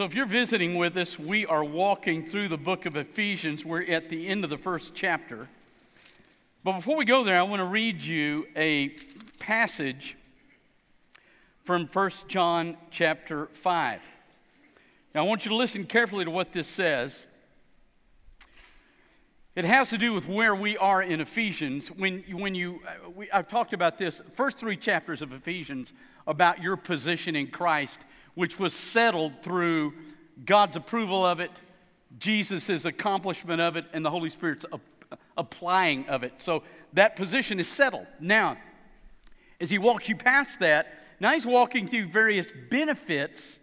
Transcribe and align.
So, 0.00 0.06
if 0.06 0.14
you're 0.14 0.24
visiting 0.24 0.76
with 0.76 0.96
us, 0.96 1.18
we 1.18 1.44
are 1.44 1.62
walking 1.62 2.24
through 2.24 2.48
the 2.48 2.56
book 2.56 2.86
of 2.86 2.96
Ephesians. 2.96 3.66
We're 3.66 3.82
at 3.82 4.08
the 4.08 4.28
end 4.28 4.44
of 4.44 4.48
the 4.48 4.56
first 4.56 4.94
chapter. 4.94 5.46
But 6.64 6.76
before 6.76 6.96
we 6.96 7.04
go 7.04 7.22
there, 7.22 7.38
I 7.38 7.42
want 7.42 7.60
to 7.60 7.68
read 7.68 8.00
you 8.00 8.46
a 8.56 8.96
passage 9.40 10.16
from 11.66 11.86
1 11.86 12.10
John 12.28 12.78
chapter 12.90 13.48
5. 13.52 14.00
Now, 15.14 15.20
I 15.22 15.28
want 15.28 15.44
you 15.44 15.50
to 15.50 15.54
listen 15.54 15.84
carefully 15.84 16.24
to 16.24 16.30
what 16.30 16.54
this 16.54 16.66
says. 16.66 17.26
It 19.54 19.66
has 19.66 19.90
to 19.90 19.98
do 19.98 20.14
with 20.14 20.26
where 20.26 20.54
we 20.54 20.78
are 20.78 21.02
in 21.02 21.20
Ephesians. 21.20 21.88
When, 21.88 22.24
when 22.32 22.54
you, 22.54 22.80
uh, 22.88 23.10
we, 23.10 23.30
I've 23.30 23.48
talked 23.48 23.74
about 23.74 23.98
this, 23.98 24.22
first 24.32 24.56
three 24.56 24.78
chapters 24.78 25.20
of 25.20 25.34
Ephesians, 25.34 25.92
about 26.26 26.62
your 26.62 26.78
position 26.78 27.36
in 27.36 27.48
Christ 27.48 28.00
which 28.34 28.58
was 28.58 28.72
settled 28.72 29.42
through 29.42 29.92
God's 30.44 30.76
approval 30.76 31.24
of 31.24 31.40
it, 31.40 31.50
Jesus' 32.18 32.84
accomplishment 32.84 33.60
of 33.60 33.76
it, 33.76 33.84
and 33.92 34.04
the 34.04 34.10
Holy 34.10 34.30
Spirit's 34.30 34.64
applying 35.36 36.08
of 36.08 36.22
it. 36.22 36.34
So 36.38 36.62
that 36.92 37.16
position 37.16 37.60
is 37.60 37.68
settled. 37.68 38.06
Now, 38.18 38.56
as 39.60 39.70
he 39.70 39.78
walks 39.78 40.08
you 40.08 40.16
past 40.16 40.60
that, 40.60 40.86
now 41.20 41.32
he's 41.32 41.46
walking 41.46 41.86
through 41.86 42.06
various 42.06 42.52
benefits 42.70 43.58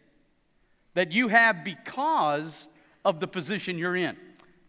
that 0.94 1.12
you 1.12 1.28
have 1.28 1.64
because 1.64 2.68
of 3.04 3.20
the 3.20 3.28
position 3.28 3.78
you're 3.78 3.96
in. 3.96 4.18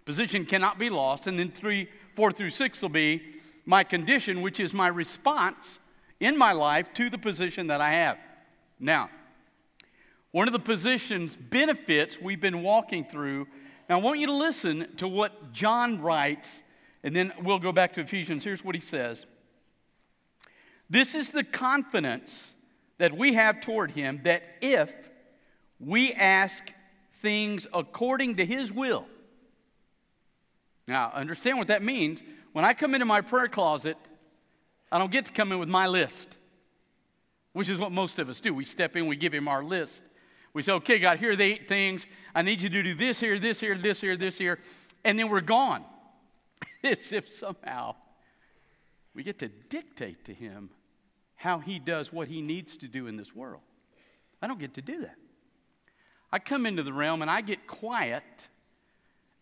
Position 0.04 0.46
cannot 0.46 0.78
be 0.78 0.88
lost. 0.88 1.26
And 1.26 1.38
then 1.38 1.50
three, 1.50 1.88
four 2.16 2.32
through 2.32 2.50
six 2.50 2.80
will 2.80 2.88
be 2.88 3.22
my 3.66 3.84
condition, 3.84 4.40
which 4.40 4.58
is 4.60 4.72
my 4.72 4.88
response 4.88 5.78
in 6.20 6.38
my 6.38 6.52
life 6.52 6.92
to 6.94 7.10
the 7.10 7.18
position 7.18 7.66
that 7.66 7.80
I 7.80 7.92
have. 7.92 8.18
Now, 8.80 9.10
one 10.32 10.46
of 10.46 10.52
the 10.52 10.58
position's 10.58 11.36
benefits 11.36 12.20
we've 12.20 12.40
been 12.40 12.62
walking 12.62 13.04
through. 13.04 13.46
Now, 13.88 13.98
I 13.98 14.02
want 14.02 14.20
you 14.20 14.26
to 14.26 14.34
listen 14.34 14.88
to 14.96 15.08
what 15.08 15.52
John 15.52 16.02
writes, 16.02 16.62
and 17.02 17.16
then 17.16 17.32
we'll 17.42 17.58
go 17.58 17.72
back 17.72 17.94
to 17.94 18.00
Ephesians. 18.02 18.44
Here's 18.44 18.62
what 18.62 18.74
he 18.74 18.80
says 18.80 19.26
This 20.90 21.14
is 21.14 21.30
the 21.30 21.44
confidence 21.44 22.54
that 22.98 23.16
we 23.16 23.34
have 23.34 23.60
toward 23.60 23.92
him 23.92 24.20
that 24.24 24.42
if 24.60 24.92
we 25.80 26.12
ask 26.12 26.62
things 27.14 27.66
according 27.72 28.36
to 28.36 28.44
his 28.44 28.70
will, 28.70 29.06
now 30.86 31.10
understand 31.14 31.58
what 31.58 31.68
that 31.68 31.82
means. 31.82 32.22
When 32.52 32.64
I 32.64 32.74
come 32.74 32.94
into 32.94 33.06
my 33.06 33.20
prayer 33.20 33.48
closet, 33.48 33.96
I 34.90 34.98
don't 34.98 35.10
get 35.10 35.26
to 35.26 35.32
come 35.32 35.52
in 35.52 35.58
with 35.58 35.68
my 35.68 35.86
list, 35.86 36.36
which 37.52 37.68
is 37.68 37.78
what 37.78 37.92
most 37.92 38.18
of 38.18 38.28
us 38.28 38.40
do. 38.40 38.52
We 38.52 38.64
step 38.64 38.96
in, 38.96 39.06
we 39.06 39.16
give 39.16 39.32
him 39.32 39.48
our 39.48 39.62
list. 39.62 40.02
We 40.58 40.64
say, 40.64 40.72
okay, 40.72 40.98
God, 40.98 41.20
here 41.20 41.30
are 41.30 41.36
the 41.36 41.44
eight 41.44 41.68
things. 41.68 42.04
I 42.34 42.42
need 42.42 42.60
you 42.60 42.68
to 42.68 42.82
do 42.82 42.92
this 42.92 43.20
here, 43.20 43.38
this 43.38 43.60
here, 43.60 43.78
this 43.78 44.00
here, 44.00 44.16
this 44.16 44.36
here. 44.36 44.58
And 45.04 45.16
then 45.16 45.28
we're 45.28 45.40
gone. 45.40 45.84
As 46.82 47.12
if 47.12 47.32
somehow 47.32 47.94
we 49.14 49.22
get 49.22 49.38
to 49.38 49.46
dictate 49.46 50.24
to 50.24 50.34
him 50.34 50.70
how 51.36 51.60
he 51.60 51.78
does 51.78 52.12
what 52.12 52.26
he 52.26 52.42
needs 52.42 52.76
to 52.78 52.88
do 52.88 53.06
in 53.06 53.16
this 53.16 53.32
world. 53.36 53.60
I 54.42 54.48
don't 54.48 54.58
get 54.58 54.74
to 54.74 54.82
do 54.82 55.02
that. 55.02 55.14
I 56.32 56.40
come 56.40 56.66
into 56.66 56.82
the 56.82 56.92
realm 56.92 57.22
and 57.22 57.30
I 57.30 57.40
get 57.40 57.68
quiet 57.68 58.24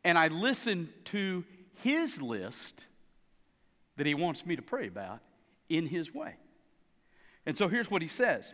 and 0.05 0.19
I 0.19 0.29
listen 0.29 0.91
to 1.05 1.47
his 1.83 2.21
list 2.21 2.85
that 3.97 4.07
he 4.07 4.13
wants 4.13 4.45
me 4.45 4.55
to 4.55 4.61
pray 4.61 4.87
about 4.87 5.21
in 5.71 5.87
his 5.87 6.13
way. 6.13 6.35
And 7.47 7.57
so 7.57 7.69
here's 7.69 7.91
what 7.91 8.03
he 8.03 8.09
says 8.09 8.53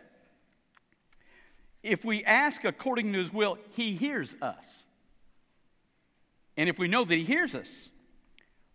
if 1.83 2.05
we 2.05 2.23
ask 2.23 2.63
according 2.63 3.11
to 3.13 3.19
his 3.19 3.31
will, 3.31 3.57
he 3.71 3.91
hears 3.91 4.35
us. 4.41 4.83
And 6.55 6.69
if 6.69 6.79
we 6.79 6.87
know 6.87 7.03
that 7.03 7.15
he 7.15 7.23
hears 7.23 7.53
us, 7.53 7.89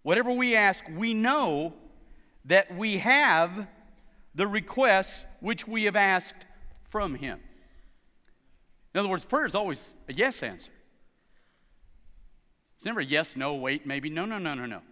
whatever 0.03 0.31
we 0.31 0.55
ask, 0.55 0.85
we 0.95 1.15
know 1.15 1.73
that 2.45 2.77
we 2.77 2.99
have 2.99 3.67
the 4.35 4.47
requests 4.47 5.25
which 5.41 5.67
we 5.67 5.85
have 5.85 5.97
asked 5.97 6.45
from 6.91 7.15
him. 7.15 7.41
In 8.95 9.01
other 9.01 9.09
words, 9.09 9.25
prayer 9.25 9.47
is 9.47 9.55
always 9.55 9.95
a 10.09 10.13
yes 10.13 10.43
answer. 10.43 10.71
It's 12.77 12.85
never 12.85 13.01
a 13.01 13.05
yes, 13.05 13.37
no, 13.37 13.55
wait, 13.55 13.87
maybe. 13.87 14.09
No, 14.09 14.25
no, 14.25 14.39
no, 14.39 14.55
no, 14.55 14.67
no. 14.67 14.83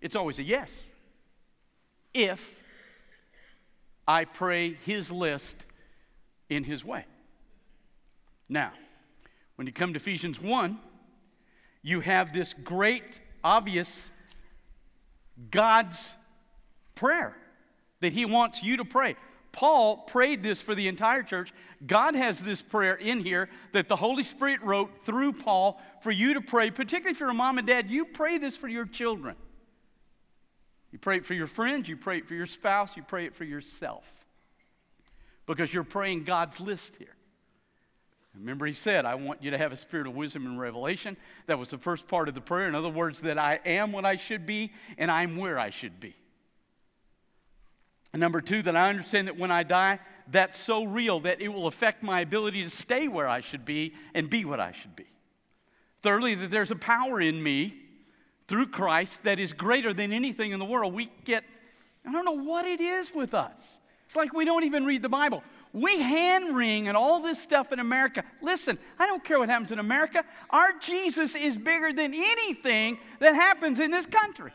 It's 0.00 0.16
always 0.16 0.38
a 0.38 0.42
yes. 0.42 0.80
If 2.12 2.58
I 4.08 4.24
pray 4.24 4.74
his 4.84 5.10
list 5.10 5.56
in 6.48 6.64
his 6.64 6.84
way. 6.84 7.04
Now, 8.48 8.72
when 9.56 9.66
you 9.66 9.72
come 9.72 9.92
to 9.92 9.98
Ephesians 9.98 10.40
1, 10.40 10.78
you 11.82 12.00
have 12.00 12.32
this 12.32 12.52
great, 12.52 13.20
obvious 13.42 14.10
God's 15.50 16.12
prayer 16.94 17.36
that 18.00 18.12
He 18.12 18.24
wants 18.24 18.62
you 18.62 18.78
to 18.78 18.84
pray. 18.84 19.16
Paul 19.52 19.98
prayed 19.98 20.42
this 20.42 20.60
for 20.60 20.74
the 20.74 20.86
entire 20.86 21.22
church. 21.22 21.52
God 21.86 22.14
has 22.14 22.40
this 22.40 22.60
prayer 22.60 22.94
in 22.94 23.24
here 23.24 23.48
that 23.72 23.88
the 23.88 23.96
Holy 23.96 24.22
Spirit 24.22 24.60
wrote 24.62 25.06
through 25.06 25.32
Paul 25.32 25.80
for 26.02 26.10
you 26.10 26.34
to 26.34 26.42
pray, 26.42 26.70
particularly 26.70 27.12
if 27.12 27.20
you're 27.20 27.30
a 27.30 27.34
mom 27.34 27.56
and 27.56 27.66
dad. 27.66 27.90
You 27.90 28.04
pray 28.04 28.36
this 28.36 28.56
for 28.56 28.68
your 28.68 28.84
children. 28.84 29.34
You 30.92 30.98
pray 30.98 31.16
it 31.16 31.26
for 31.26 31.34
your 31.34 31.46
friends, 31.46 31.88
you 31.88 31.96
pray 31.96 32.18
it 32.18 32.28
for 32.28 32.34
your 32.34 32.46
spouse, 32.46 32.96
you 32.96 33.02
pray 33.02 33.26
it 33.26 33.34
for 33.34 33.44
yourself. 33.44 34.04
Because 35.46 35.72
you're 35.72 35.84
praying 35.84 36.24
God's 36.24 36.60
list 36.60 36.96
here. 36.98 37.15
Remember, 38.38 38.66
he 38.66 38.72
said, 38.72 39.04
I 39.04 39.14
want 39.14 39.42
you 39.42 39.50
to 39.50 39.58
have 39.58 39.72
a 39.72 39.76
spirit 39.76 40.06
of 40.06 40.14
wisdom 40.14 40.46
and 40.46 40.60
revelation. 40.60 41.16
That 41.46 41.58
was 41.58 41.68
the 41.68 41.78
first 41.78 42.06
part 42.06 42.28
of 42.28 42.34
the 42.34 42.40
prayer. 42.40 42.68
In 42.68 42.74
other 42.74 42.88
words, 42.88 43.20
that 43.20 43.38
I 43.38 43.60
am 43.64 43.92
what 43.92 44.04
I 44.04 44.16
should 44.16 44.44
be 44.44 44.72
and 44.98 45.10
I'm 45.10 45.36
where 45.36 45.58
I 45.58 45.70
should 45.70 45.98
be. 46.00 46.14
And 48.12 48.20
number 48.20 48.40
two, 48.40 48.62
that 48.62 48.76
I 48.76 48.88
understand 48.88 49.28
that 49.28 49.38
when 49.38 49.50
I 49.50 49.62
die, 49.62 49.98
that's 50.28 50.58
so 50.58 50.84
real 50.84 51.20
that 51.20 51.40
it 51.40 51.48
will 51.48 51.66
affect 51.66 52.02
my 52.02 52.20
ability 52.20 52.62
to 52.62 52.70
stay 52.70 53.08
where 53.08 53.28
I 53.28 53.40
should 53.40 53.64
be 53.64 53.94
and 54.14 54.28
be 54.28 54.44
what 54.44 54.60
I 54.60 54.72
should 54.72 54.96
be. 54.96 55.06
Thirdly, 56.02 56.34
that 56.34 56.50
there's 56.50 56.70
a 56.70 56.76
power 56.76 57.20
in 57.20 57.42
me 57.42 57.74
through 58.48 58.68
Christ 58.68 59.24
that 59.24 59.38
is 59.38 59.52
greater 59.52 59.92
than 59.92 60.12
anything 60.12 60.52
in 60.52 60.58
the 60.58 60.64
world. 60.64 60.94
We 60.94 61.10
get, 61.24 61.44
I 62.06 62.12
don't 62.12 62.24
know 62.24 62.42
what 62.42 62.66
it 62.66 62.80
is 62.80 63.14
with 63.14 63.34
us. 63.34 63.78
It's 64.06 64.16
like 64.16 64.32
we 64.32 64.44
don't 64.44 64.64
even 64.64 64.84
read 64.84 65.02
the 65.02 65.08
Bible. 65.08 65.42
We 65.76 66.00
hand 66.00 66.56
wring 66.56 66.88
and 66.88 66.96
all 66.96 67.20
this 67.20 67.38
stuff 67.38 67.70
in 67.70 67.80
America. 67.80 68.24
Listen, 68.40 68.78
I 68.98 69.06
don't 69.06 69.22
care 69.22 69.38
what 69.38 69.50
happens 69.50 69.72
in 69.72 69.78
America. 69.78 70.24
Our 70.48 70.72
Jesus 70.80 71.34
is 71.34 71.58
bigger 71.58 71.92
than 71.92 72.14
anything 72.14 72.96
that 73.18 73.34
happens 73.34 73.78
in 73.78 73.90
this 73.90 74.06
country. 74.06 74.52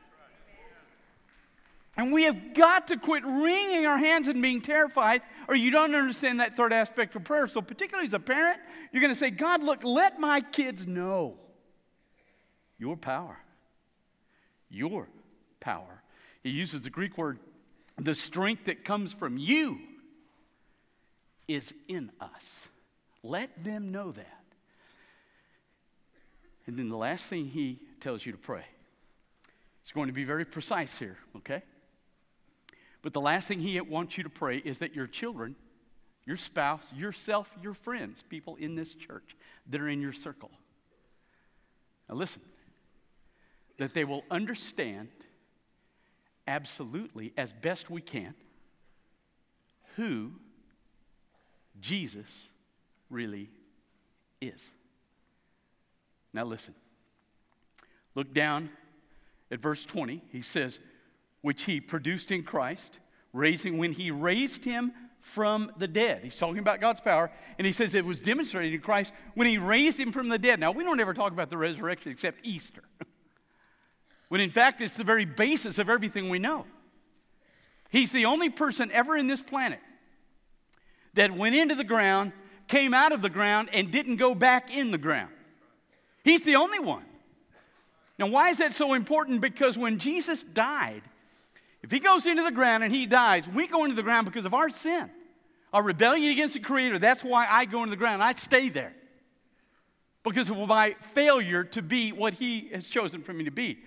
And 1.96 2.12
we 2.12 2.24
have 2.24 2.56
got 2.56 2.88
to 2.88 2.98
quit 2.98 3.24
wringing 3.24 3.86
our 3.86 4.00
hands 4.00 4.30
and 4.30 4.42
being 4.42 4.62
terrified, 4.62 5.22
or 5.48 5.56
you 5.56 5.70
don't 5.70 5.94
understand 5.94 6.40
that 6.40 6.56
third 6.56 6.74
aspect 6.74 7.16
of 7.16 7.24
prayer. 7.24 7.48
So, 7.48 7.62
particularly 7.62 8.08
as 8.08 8.14
a 8.14 8.20
parent, 8.20 8.60
you're 8.92 9.02
going 9.02 9.14
to 9.14 9.20
say, 9.20 9.30
God, 9.30 9.62
look, 9.62 9.84
let 9.84 10.20
my 10.20 10.42
kids 10.42 10.88
know 10.88 11.38
your 12.80 12.98
power. 12.98 13.38
Your 14.72 15.08
power. 15.60 16.02
He 16.42 16.50
uses 16.50 16.82
the 16.82 16.90
Greek 16.90 17.16
word, 17.16 17.38
the 18.00 18.16
strength 18.16 18.66
that 18.66 18.84
comes 18.84 19.14
from 19.14 19.38
you 19.38 19.82
is 21.48 21.74
in 21.88 22.12
us. 22.20 22.68
Let 23.24 23.64
them 23.64 23.92
know 23.92 24.12
that. 24.12 24.44
And 26.68 26.78
then 26.78 26.90
the 26.90 26.98
last 26.98 27.26
thing 27.26 27.48
he 27.48 27.80
tells 28.00 28.26
you 28.26 28.32
to 28.32 28.38
pray. 28.38 28.64
He's 29.84 29.92
going 29.92 30.08
to 30.08 30.14
be 30.14 30.24
very 30.24 30.46
precise 30.46 30.98
here, 30.98 31.18
okay? 31.38 31.64
But 33.02 33.14
the 33.14 33.22
last 33.22 33.48
thing 33.48 33.60
he 33.60 33.80
wants 33.82 34.18
you 34.18 34.24
to 34.24 34.30
pray 34.30 34.58
is 34.58 34.80
that 34.80 34.96
your 34.96 35.08
children, 35.08 35.56
your 36.26 36.38
spouse, 36.38 36.86
yourself, 36.96 37.56
your 37.62 37.74
friends, 37.74 38.24
people 38.30 38.56
in 38.58 38.76
this 38.76 38.94
church 38.94 39.36
that 39.70 39.82
are 39.82 39.88
in 39.88 40.02
your 40.02 40.14
circle, 40.14 40.52
now 42.08 42.16
listen, 42.16 42.42
that 43.78 43.94
they 43.94 44.04
will 44.04 44.24
understand 44.30 45.10
absolutely 46.48 47.34
as 47.38 47.52
best 47.52 47.90
we 47.90 48.02
can 48.02 48.36
who 49.96 50.32
Jesus 51.80 52.48
really 53.10 53.50
is. 54.42 54.70
Now, 56.34 56.46
listen. 56.46 56.74
Look 58.16 58.34
down 58.34 58.70
at 59.52 59.60
verse 59.60 59.86
20. 59.86 60.22
He 60.32 60.42
says, 60.42 60.80
which 61.42 61.64
he 61.64 61.80
produced 61.80 62.32
in 62.32 62.44
Christ, 62.44 63.00
raising 63.34 63.78
when 63.78 63.94
he 63.94 64.12
raised 64.12 64.64
him 64.64 64.92
from 65.20 65.72
the 65.78 65.88
dead. 65.88 66.22
He's 66.24 66.38
talking 66.38 66.60
about 66.60 66.82
God's 66.82 67.00
power, 67.00 67.32
and 67.58 67.66
he 67.66 67.74
says 67.74 67.94
it 67.94 68.06
was 68.06 68.22
demonstrated 68.22 68.74
in 68.74 68.82
Christ 68.82 69.14
when 69.36 69.48
he 69.48 69.58
raised 69.58 70.00
him 70.00 70.12
from 70.12 70.30
the 70.30 70.40
dead. 70.40 70.60
Now, 70.60 70.72
we 70.72 70.84
don't 70.84 71.00
ever 71.00 71.14
talk 71.14 71.32
about 71.32 71.50
the 71.50 71.58
resurrection 71.58 72.12
except 72.12 72.40
Easter, 72.44 72.84
when 74.30 74.42
in 74.42 74.50
fact 74.50 74.82
it's 74.82 74.98
the 74.98 75.04
very 75.04 75.26
basis 75.26 75.78
of 75.78 75.90
everything 75.90 76.30
we 76.30 76.40
know. 76.40 76.66
He's 77.92 78.12
the 78.12 78.26
only 78.26 78.50
person 78.50 78.90
ever 78.92 79.16
in 79.18 79.28
this 79.28 79.42
planet 79.42 79.80
that 81.14 81.32
went 81.32 81.56
into 81.56 81.76
the 81.76 81.84
ground, 81.84 82.32
came 82.68 82.94
out 82.94 83.12
of 83.12 83.22
the 83.22 83.30
ground 83.30 83.70
and 83.74 83.92
didn't 83.92 84.16
go 84.18 84.34
back 84.34 84.76
in 84.76 84.92
the 84.92 84.98
ground. 84.98 85.32
He's 86.24 86.44
the 86.44 86.56
only 86.56 86.80
one. 86.80 87.04
Now, 88.18 88.28
why 88.28 88.50
is 88.50 88.60
that 88.60 88.76
so 88.76 88.94
important? 88.94 89.42
Because 89.42 89.78
when 89.78 89.98
Jesus 89.98 90.44
died, 90.44 91.02
if 91.82 91.92
he 91.92 92.00
goes 92.00 92.26
into 92.26 92.44
the 92.44 92.52
ground 92.52 92.84
and 92.84 92.94
he 92.94 93.06
dies, 93.06 93.48
we 93.48 93.68
go 93.68 93.84
into 93.84 93.96
the 93.96 94.04
ground 94.04 94.26
because 94.26 94.46
of 94.46 94.54
our 94.54 94.70
sin, 94.70 95.10
our 95.74 95.82
rebellion 95.82 96.32
against 96.32 96.54
the 96.54 96.60
Creator. 96.60 97.00
That's 97.00 97.24
why 97.24 97.48
I 97.50 97.66
go 97.66 97.80
into 97.80 97.92
the 97.92 97.98
ground. 97.98 98.22
I 98.22 98.34
stay 98.36 98.70
there 98.70 98.94
because 100.24 100.50
of 100.50 100.58
my 100.58 100.96
failure 101.02 101.64
to 101.64 101.82
be 101.82 102.12
what 102.12 102.36
he 102.36 102.70
has 102.74 102.90
chosen 102.90 103.24
for 103.24 103.34
me 103.34 103.46
to 103.46 103.52
be. 103.52 103.80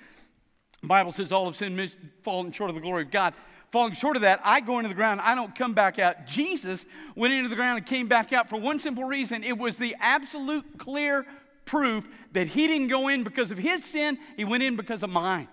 The 0.80 0.88
Bible 0.88 1.12
says 1.12 1.32
all 1.32 1.46
of 1.46 1.56
sin 1.56 1.90
fallen 2.22 2.50
short 2.52 2.70
of 2.70 2.74
the 2.74 2.82
glory 2.82 3.04
of 3.04 3.10
God. 3.10 3.34
Falling 3.74 3.94
short 3.94 4.14
of 4.14 4.22
that, 4.22 4.40
I 4.44 4.60
go 4.60 4.78
into 4.78 4.88
the 4.88 4.94
ground, 4.94 5.20
I 5.20 5.34
don't 5.34 5.52
come 5.52 5.74
back 5.74 5.98
out. 5.98 6.28
Jesus 6.28 6.86
went 7.16 7.34
into 7.34 7.48
the 7.48 7.56
ground 7.56 7.78
and 7.78 7.84
came 7.84 8.06
back 8.06 8.32
out 8.32 8.48
for 8.48 8.56
one 8.56 8.78
simple 8.78 9.02
reason 9.02 9.42
it 9.42 9.58
was 9.58 9.78
the 9.78 9.96
absolute 9.98 10.78
clear 10.78 11.26
proof 11.64 12.06
that 12.34 12.46
he 12.46 12.68
didn't 12.68 12.86
go 12.86 13.08
in 13.08 13.24
because 13.24 13.50
of 13.50 13.58
his 13.58 13.84
sin, 13.84 14.16
he 14.36 14.44
went 14.44 14.62
in 14.62 14.76
because 14.76 15.02
of 15.02 15.10
mine. 15.10 15.48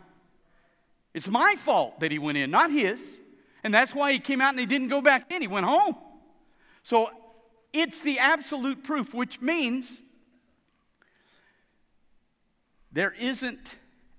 It's 1.16 1.28
my 1.28 1.56
fault 1.58 2.00
that 2.02 2.12
he 2.12 2.20
went 2.20 2.38
in, 2.38 2.52
not 2.52 2.70
his. 2.70 3.20
And 3.64 3.74
that's 3.74 3.96
why 3.96 4.12
he 4.12 4.20
came 4.20 4.40
out 4.40 4.52
and 4.52 4.60
he 4.60 4.68
didn't 4.68 4.90
go 4.90 5.02
back 5.02 5.32
in, 5.32 5.42
he 5.42 5.48
went 5.48 5.66
home. 5.66 5.96
So 6.84 7.10
it's 7.74 8.02
the 8.02 8.20
absolute 8.20 8.84
proof, 8.84 9.16
which 9.16 9.42
means 9.42 10.00
there 12.92 13.16
isn't 13.20 13.78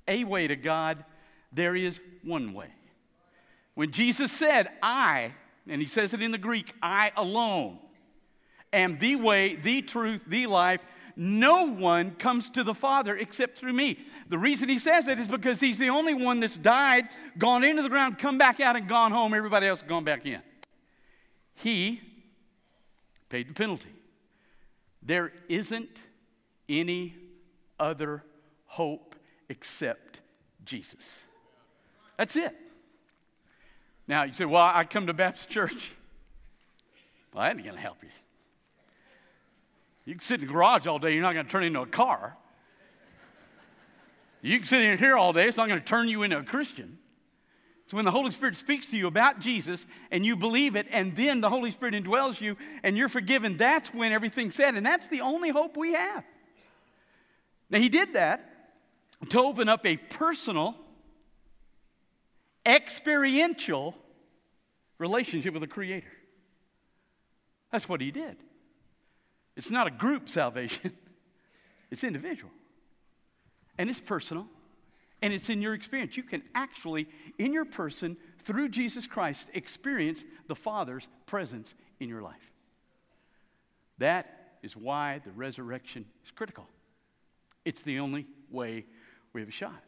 a 0.09 0.25
way 0.25 0.49
to 0.49 0.57
God, 0.57 1.05
there 1.53 1.77
is 1.77 2.01
one 2.25 2.53
way. 2.53 2.73
When 3.75 3.91
Jesus 3.91 4.31
said, 4.31 4.69
I, 4.83 5.33
and 5.67 5.81
he 5.81 5.89
says 5.89 6.13
it 6.15 6.23
in 6.23 6.31
the 6.31 6.39
Greek, 6.39 6.73
I 6.83 7.13
alone 7.17 7.79
am 8.73 8.99
the 8.99 9.17
way, 9.17 9.55
the 9.57 9.83
truth, 9.83 10.23
the 10.27 10.47
life, 10.47 10.85
no 11.15 11.65
one 11.65 12.13
comes 12.13 12.49
to 12.51 12.65
the 12.65 12.75
Father 12.75 13.17
except 13.17 13.59
through 13.59 13.75
me. 13.75 13.99
The 14.29 14.39
reason 14.39 14.69
he 14.69 14.79
says 14.79 15.09
it 15.09 15.19
is 15.19 15.27
because 15.27 15.61
he's 15.61 15.79
the 15.79 15.91
only 15.91 16.15
one 16.15 16.41
that's 16.41 16.57
died, 16.57 17.09
gone 17.37 17.65
into 17.65 17.83
the 17.83 17.89
ground, 17.89 18.19
come 18.19 18.39
back 18.39 18.61
out, 18.61 18.77
and 18.77 18.89
gone 18.89 19.13
home. 19.13 19.35
Everybody 19.35 19.67
else 19.67 19.83
gone 19.83 20.05
back 20.05 20.25
in. 20.25 20.41
He 21.55 22.01
paid 23.29 23.49
the 23.49 23.55
penalty. 23.55 23.93
There 25.03 25.33
isn't 25.49 26.01
any 26.69 27.15
other 27.79 28.25
hope 28.67 29.17
except 29.49 30.21
Jesus. 30.65 31.19
That's 32.17 32.37
it. 32.37 32.57
Now, 34.09 34.25
you 34.25 34.33
say, 34.33 34.45
well, 34.45 34.71
I 34.75 34.85
come 34.85 35.07
to 35.07 35.15
Baptist 35.15 35.49
church. 35.49 35.93
Well, 37.33 37.45
that 37.45 37.57
ain't 37.57 37.65
going 37.65 37.77
to 37.77 37.81
help 37.81 38.03
you. 38.03 38.09
You 40.05 40.15
can 40.15 40.21
sit 40.21 40.41
in 40.41 40.47
the 40.47 40.53
garage 40.53 40.87
all 40.87 40.99
day, 40.99 41.13
you're 41.15 41.23
not 41.23 41.35
going 41.35 41.47
to 41.47 41.53
turn 41.53 41.65
into 41.65 41.81
a 41.81 41.87
car. 41.87 42.37
You 44.43 44.59
can 44.59 44.67
sit 44.67 44.81
in 44.81 44.99
here 44.99 45.17
all 45.17 45.33
day, 45.33 45.47
it's 45.47 45.57
not 45.57 45.69
going 45.69 45.79
to 45.79 45.87
turn 45.87 46.09
you 46.09 46.25
into 46.25 46.39
a 46.39 46.43
Christian. 46.43 46.99
So 47.87 47.97
when 47.97 48.05
the 48.05 48.11
Holy 48.11 48.31
Spirit 48.31 48.57
speaks 48.57 48.89
to 48.91 48.97
you 48.97 49.07
about 49.07 49.39
Jesus 49.39 49.87
and 50.11 50.25
you 50.25 50.35
believe 50.35 50.77
it, 50.77 50.87
and 50.91 51.15
then 51.15 51.41
the 51.41 51.51
Holy 51.51 51.71
Spirit 51.71 51.95
indwells 51.95 52.41
you 52.41 52.57
and 52.83 52.97
you're 52.97 53.09
forgiven, 53.09 53.57
that's 53.57 53.93
when 53.93 54.13
everything's 54.13 54.55
said. 54.55 54.77
And 54.77 54.85
that's 54.85 55.09
the 55.09 55.21
only 55.21 55.51
hope 55.51 55.77
we 55.77 55.93
have. 55.93 56.25
Now, 57.71 57.79
He 57.79 57.89
did 57.89 58.15
that 58.15 58.73
to 59.29 59.39
open 59.39 59.69
up 59.69 59.85
a 59.87 59.97
personal, 59.97 60.75
experiential 62.67 63.95
relationship 64.99 65.53
with 65.53 65.63
the 65.63 65.69
Creator. 65.69 66.13
That's 67.71 67.89
what 67.89 68.01
He 68.01 68.11
did. 68.11 68.37
It's 69.57 69.71
not 69.71 69.87
a 69.87 69.91
group 69.91 70.29
salvation, 70.29 70.93
it's 71.91 72.05
individual. 72.05 72.51
And 73.79 73.89
it's 73.89 74.01
personal. 74.01 74.47
And 75.23 75.33
it's 75.33 75.49
in 75.49 75.63
your 75.63 75.73
experience. 75.73 76.17
You 76.17 76.25
can 76.25 76.43
actually, 76.53 77.09
in 77.39 77.53
your 77.53 77.65
person, 77.65 78.17
through 78.41 78.71
Jesus 78.71 79.07
Christ, 79.07 79.47
experience 79.55 80.25
the 80.49 80.57
Father's 80.57 81.07
presence 81.27 81.75
in 82.01 82.09
your 82.09 82.23
life. 82.23 82.51
That 83.99 84.57
is 84.63 84.77
why 84.77 85.21
the 85.25 85.31
resurrection 85.31 86.05
is 86.25 86.31
critical. 86.33 86.67
It's 87.65 87.83
the 87.83 88.01
only 88.01 88.27
way 88.51 88.85
we 89.33 89.41
have 89.41 89.49
a 89.49 89.53
shot. 89.53 89.83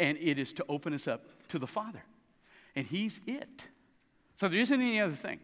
And 0.00 0.18
it 0.18 0.38
is 0.38 0.52
to 0.54 0.64
open 0.68 0.94
us 0.94 1.06
up 1.06 1.26
to 1.48 1.58
the 1.60 1.66
Father. 1.68 2.02
And 2.74 2.86
He's 2.86 3.20
it. 3.26 3.64
So 4.40 4.48
there 4.48 4.58
isn't 4.58 4.80
any 4.80 4.98
other 4.98 5.14
thing. 5.14 5.38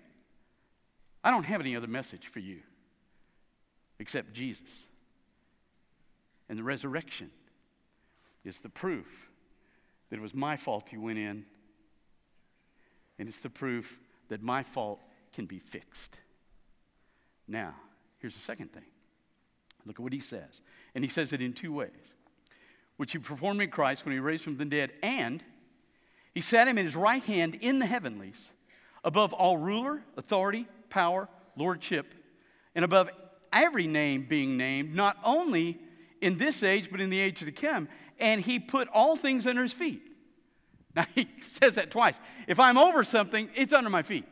I 1.22 1.30
don't 1.30 1.44
have 1.44 1.60
any 1.60 1.76
other 1.76 1.86
message 1.86 2.26
for 2.26 2.40
you 2.40 2.60
except 3.98 4.32
Jesus. 4.32 4.68
And 6.48 6.58
the 6.58 6.62
resurrection 6.62 7.30
is 8.44 8.58
the 8.60 8.68
proof 8.68 9.28
that 10.08 10.16
it 10.16 10.22
was 10.22 10.34
my 10.34 10.56
fault 10.56 10.92
you 10.92 11.00
went 11.00 11.18
in, 11.18 11.44
and 13.18 13.28
it's 13.28 13.40
the 13.40 13.50
proof 13.50 13.98
that 14.28 14.42
my 14.42 14.62
fault 14.62 15.00
can 15.32 15.46
be 15.46 15.58
fixed. 15.58 16.16
Now, 17.48 17.74
here's 18.18 18.34
the 18.34 18.40
second 18.40 18.72
thing. 18.72 18.84
Look 19.84 19.96
at 19.96 20.02
what 20.02 20.12
he 20.12 20.20
says. 20.20 20.62
And 20.94 21.04
he 21.04 21.10
says 21.10 21.32
it 21.32 21.40
in 21.40 21.52
two 21.52 21.72
ways 21.72 21.90
which 22.96 23.12
he 23.12 23.18
performed 23.18 23.60
in 23.60 23.70
Christ 23.70 24.04
when 24.04 24.12
he 24.12 24.20
raised 24.20 24.44
from 24.44 24.56
the 24.56 24.64
dead, 24.64 24.92
and 25.02 25.42
he 26.34 26.40
sat 26.40 26.68
him 26.68 26.78
in 26.78 26.84
his 26.84 26.96
right 26.96 27.24
hand 27.24 27.56
in 27.60 27.78
the 27.78 27.86
heavenlies, 27.86 28.50
above 29.04 29.32
all 29.32 29.56
ruler, 29.56 30.02
authority, 30.16 30.66
power, 30.90 31.28
lordship, 31.56 32.14
and 32.74 32.84
above 32.84 33.08
every 33.52 33.86
name 33.86 34.26
being 34.28 34.56
named, 34.56 34.94
not 34.94 35.16
only 35.24 35.78
in 36.20 36.38
this 36.38 36.62
age, 36.62 36.90
but 36.90 37.00
in 37.00 37.10
the 37.10 37.18
age 37.18 37.40
to 37.40 37.52
come. 37.52 37.88
And 38.18 38.40
he 38.40 38.58
put 38.58 38.88
all 38.88 39.16
things 39.16 39.46
under 39.46 39.62
his 39.62 39.72
feet. 39.72 40.02
Now, 40.94 41.04
he 41.14 41.28
says 41.52 41.74
that 41.76 41.90
twice. 41.90 42.18
If 42.46 42.58
I'm 42.60 42.78
over 42.78 43.04
something, 43.04 43.48
it's 43.54 43.72
under 43.72 43.90
my 43.90 44.02
feet. 44.02 44.24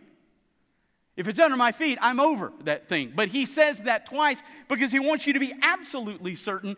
If 1.16 1.28
it's 1.28 1.38
under 1.38 1.56
my 1.56 1.70
feet, 1.70 1.98
I'm 2.00 2.18
over 2.18 2.52
that 2.64 2.88
thing. 2.88 3.12
But 3.14 3.28
he 3.28 3.46
says 3.46 3.82
that 3.82 4.06
twice 4.06 4.42
because 4.68 4.90
he 4.90 4.98
wants 4.98 5.26
you 5.26 5.32
to 5.34 5.40
be 5.40 5.52
absolutely 5.62 6.34
certain 6.34 6.76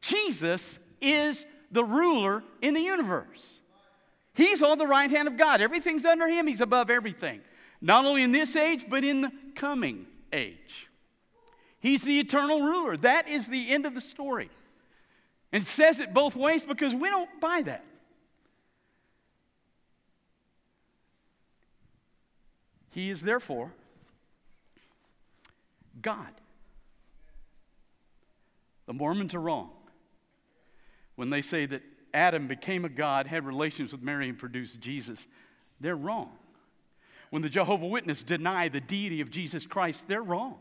Jesus 0.00 0.78
is 1.12 1.46
the 1.70 1.84
ruler 1.84 2.42
in 2.62 2.74
the 2.74 2.80
universe. 2.80 3.60
He's 4.34 4.62
on 4.62 4.78
the 4.78 4.86
right 4.86 5.10
hand 5.10 5.28
of 5.28 5.36
God. 5.36 5.60
Everything's 5.60 6.04
under 6.04 6.28
him, 6.28 6.46
he's 6.46 6.60
above 6.60 6.90
everything. 6.90 7.40
Not 7.80 8.04
only 8.04 8.22
in 8.22 8.32
this 8.32 8.56
age, 8.56 8.86
but 8.88 9.04
in 9.04 9.20
the 9.20 9.32
coming 9.54 10.06
age. 10.32 10.88
He's 11.80 12.02
the 12.02 12.18
eternal 12.18 12.62
ruler. 12.62 12.96
That 12.96 13.28
is 13.28 13.46
the 13.46 13.70
end 13.70 13.84
of 13.84 13.94
the 13.94 14.00
story. 14.00 14.50
And 15.52 15.66
says 15.66 16.00
it 16.00 16.14
both 16.14 16.34
ways 16.34 16.64
because 16.64 16.94
we 16.94 17.10
don't 17.10 17.28
buy 17.40 17.62
that. 17.62 17.84
He 22.90 23.10
is 23.10 23.20
therefore 23.20 23.72
God. 26.00 26.32
The 28.86 28.92
Mormons 28.92 29.34
are 29.34 29.40
wrong 29.40 29.70
when 31.16 31.30
they 31.30 31.42
say 31.42 31.66
that 31.66 31.82
Adam 32.12 32.46
became 32.46 32.84
a 32.84 32.88
God, 32.88 33.26
had 33.26 33.44
relations 33.44 33.92
with 33.92 34.02
Mary, 34.02 34.28
and 34.28 34.38
produced 34.38 34.80
Jesus. 34.80 35.26
They're 35.80 35.96
wrong. 35.96 36.30
When 37.30 37.42
the 37.42 37.48
Jehovah 37.48 37.86
Witness 37.86 38.22
deny 38.22 38.68
the 38.68 38.80
deity 38.80 39.20
of 39.20 39.30
Jesus 39.30 39.66
Christ, 39.66 40.06
they're 40.06 40.22
wrong. 40.22 40.56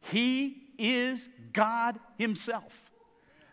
He 0.00 0.62
is 0.78 1.28
God 1.52 1.98
Himself. 2.18 2.90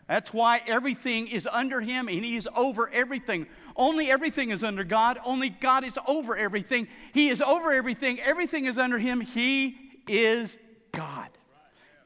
That's 0.08 0.32
why 0.32 0.62
everything 0.66 1.28
is 1.28 1.48
under 1.50 1.80
Him 1.80 2.08
and 2.08 2.24
He 2.24 2.36
is 2.36 2.48
over 2.56 2.90
everything. 2.90 3.46
Only 3.76 4.10
everything 4.10 4.50
is 4.50 4.64
under 4.64 4.84
God. 4.84 5.18
Only 5.24 5.50
God 5.50 5.84
is 5.84 5.98
over 6.06 6.36
everything. 6.36 6.88
He 7.12 7.28
is 7.28 7.40
over 7.40 7.72
everything. 7.72 8.20
Everything 8.20 8.64
is 8.66 8.78
under 8.78 8.98
Him. 8.98 9.20
He 9.20 9.76
is 10.08 10.58
God. 10.92 11.28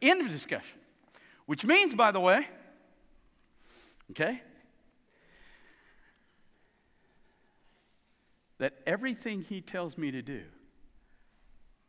End 0.03 0.21
of 0.21 0.29
discussion. 0.29 0.79
Which 1.47 1.65
means, 1.65 1.95
by 1.95 2.13
the 2.13 2.21
way, 2.21 2.47
okay, 4.11 4.43
that 8.59 8.75
everything 8.87 9.43
He 9.43 9.61
tells 9.61 9.99
me 9.99 10.11
to 10.11 10.23
do, 10.23 10.43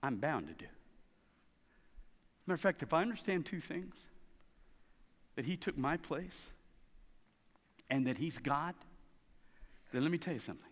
I'm 0.03 0.17
bound 0.17 0.47
to 0.47 0.53
do. 0.53 0.65
Matter 2.45 2.55
of 2.55 2.61
fact, 2.61 2.83
if 2.83 2.93
I 2.93 3.01
understand 3.01 3.45
two 3.45 3.59
things 3.59 3.95
that 5.35 5.45
He 5.45 5.57
took 5.57 5.77
my 5.77 5.97
place 5.97 6.45
and 7.89 8.07
that 8.07 8.17
He's 8.17 8.37
God, 8.37 8.73
then 9.91 10.01
let 10.01 10.11
me 10.11 10.17
tell 10.17 10.33
you 10.33 10.39
something. 10.39 10.63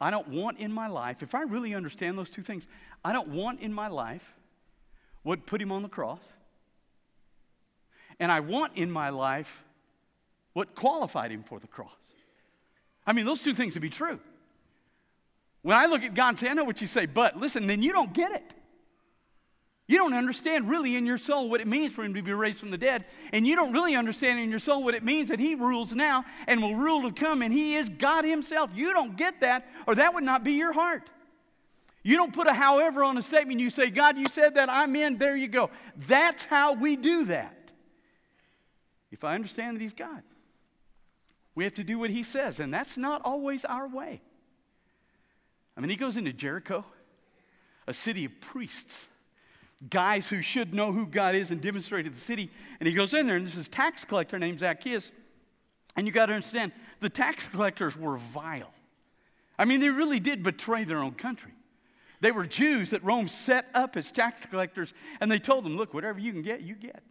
I 0.00 0.10
don't 0.10 0.28
want 0.28 0.58
in 0.58 0.72
my 0.72 0.88
life, 0.88 1.22
if 1.22 1.34
I 1.34 1.42
really 1.42 1.74
understand 1.74 2.18
those 2.18 2.28
two 2.28 2.42
things, 2.42 2.68
I 3.04 3.12
don't 3.12 3.28
want 3.28 3.60
in 3.60 3.72
my 3.72 3.88
life 3.88 4.34
what 5.22 5.46
put 5.46 5.60
Him 5.60 5.72
on 5.72 5.82
the 5.82 5.88
cross. 5.88 6.20
And 8.20 8.30
I 8.30 8.40
want 8.40 8.76
in 8.76 8.90
my 8.90 9.08
life 9.10 9.64
what 10.56 10.74
qualified 10.74 11.30
Him 11.30 11.42
for 11.42 11.60
the 11.60 11.66
cross. 11.66 11.90
I 13.06 13.12
mean, 13.12 13.26
those 13.26 13.42
two 13.42 13.52
things 13.52 13.74
would 13.74 13.82
be 13.82 13.90
true. 13.90 14.18
When 15.60 15.76
I 15.76 15.84
look 15.84 16.02
at 16.02 16.14
God 16.14 16.30
and 16.30 16.38
say, 16.38 16.48
I 16.48 16.54
know 16.54 16.64
what 16.64 16.80
you 16.80 16.86
say, 16.86 17.04
but 17.04 17.36
listen, 17.36 17.66
then 17.66 17.82
you 17.82 17.92
don't 17.92 18.14
get 18.14 18.32
it. 18.32 18.54
You 19.86 19.98
don't 19.98 20.14
understand 20.14 20.70
really 20.70 20.96
in 20.96 21.04
your 21.04 21.18
soul 21.18 21.50
what 21.50 21.60
it 21.60 21.66
means 21.66 21.92
for 21.92 22.04
him 22.04 22.14
to 22.14 22.22
be 22.22 22.32
raised 22.32 22.58
from 22.58 22.70
the 22.70 22.78
dead. 22.78 23.04
And 23.34 23.46
you 23.46 23.54
don't 23.54 23.70
really 23.74 23.96
understand 23.96 24.40
in 24.40 24.48
your 24.48 24.58
soul 24.58 24.82
what 24.82 24.94
it 24.94 25.04
means 25.04 25.28
that 25.28 25.38
he 25.38 25.54
rules 25.54 25.92
now 25.92 26.24
and 26.46 26.62
will 26.62 26.74
rule 26.74 27.02
to 27.02 27.12
come 27.12 27.42
and 27.42 27.52
he 27.52 27.74
is 27.74 27.90
God 27.90 28.24
himself. 28.24 28.70
You 28.74 28.94
don't 28.94 29.14
get 29.14 29.42
that, 29.42 29.66
or 29.86 29.94
that 29.96 30.14
would 30.14 30.24
not 30.24 30.42
be 30.42 30.54
your 30.54 30.72
heart. 30.72 31.10
You 32.02 32.16
don't 32.16 32.32
put 32.32 32.46
a 32.46 32.54
however 32.54 33.04
on 33.04 33.18
a 33.18 33.22
statement. 33.22 33.60
You 33.60 33.68
say, 33.68 33.90
God, 33.90 34.16
you 34.16 34.24
said 34.24 34.54
that, 34.54 34.70
I'm 34.70 34.96
in, 34.96 35.18
there 35.18 35.36
you 35.36 35.48
go. 35.48 35.68
That's 36.08 36.46
how 36.46 36.72
we 36.72 36.96
do 36.96 37.26
that. 37.26 37.72
If 39.10 39.22
I 39.22 39.34
understand 39.34 39.76
that 39.76 39.82
he's 39.82 39.92
God, 39.92 40.22
we 41.56 41.64
have 41.64 41.74
to 41.74 41.84
do 41.84 41.98
what 41.98 42.10
he 42.10 42.22
says, 42.22 42.60
and 42.60 42.72
that's 42.72 42.96
not 42.96 43.22
always 43.24 43.64
our 43.64 43.88
way. 43.88 44.20
I 45.76 45.80
mean, 45.80 45.90
he 45.90 45.96
goes 45.96 46.16
into 46.16 46.32
Jericho, 46.32 46.84
a 47.88 47.92
city 47.92 48.24
of 48.24 48.40
priests 48.40 49.06
guys 49.90 50.28
who 50.28 50.42
should 50.42 50.74
know 50.74 50.92
who 50.92 51.06
God 51.06 51.34
is 51.34 51.50
and 51.50 51.60
demonstrate 51.60 52.06
to 52.06 52.10
the 52.10 52.20
city. 52.20 52.50
And 52.80 52.88
he 52.88 52.94
goes 52.94 53.14
in 53.14 53.26
there, 53.26 53.36
and 53.36 53.46
this 53.46 53.56
is 53.56 53.68
tax 53.68 54.04
collector 54.04 54.38
named 54.38 54.60
Zacchaeus. 54.60 55.10
And 55.96 56.06
you 56.06 56.12
got 56.12 56.26
to 56.26 56.34
understand, 56.34 56.72
the 57.00 57.10
tax 57.10 57.48
collectors 57.48 57.96
were 57.96 58.16
vile. 58.16 58.72
I 59.58 59.64
mean, 59.64 59.80
they 59.80 59.88
really 59.88 60.20
did 60.20 60.42
betray 60.42 60.84
their 60.84 60.98
own 60.98 61.12
country. 61.12 61.52
They 62.20 62.30
were 62.30 62.46
Jews 62.46 62.90
that 62.90 63.04
Rome 63.04 63.28
set 63.28 63.66
up 63.74 63.96
as 63.96 64.10
tax 64.10 64.46
collectors, 64.46 64.92
and 65.20 65.30
they 65.30 65.38
told 65.38 65.64
them, 65.64 65.76
look, 65.76 65.92
whatever 65.94 66.18
you 66.18 66.32
can 66.32 66.42
get, 66.42 66.62
you 66.62 66.74
get. 66.74 67.02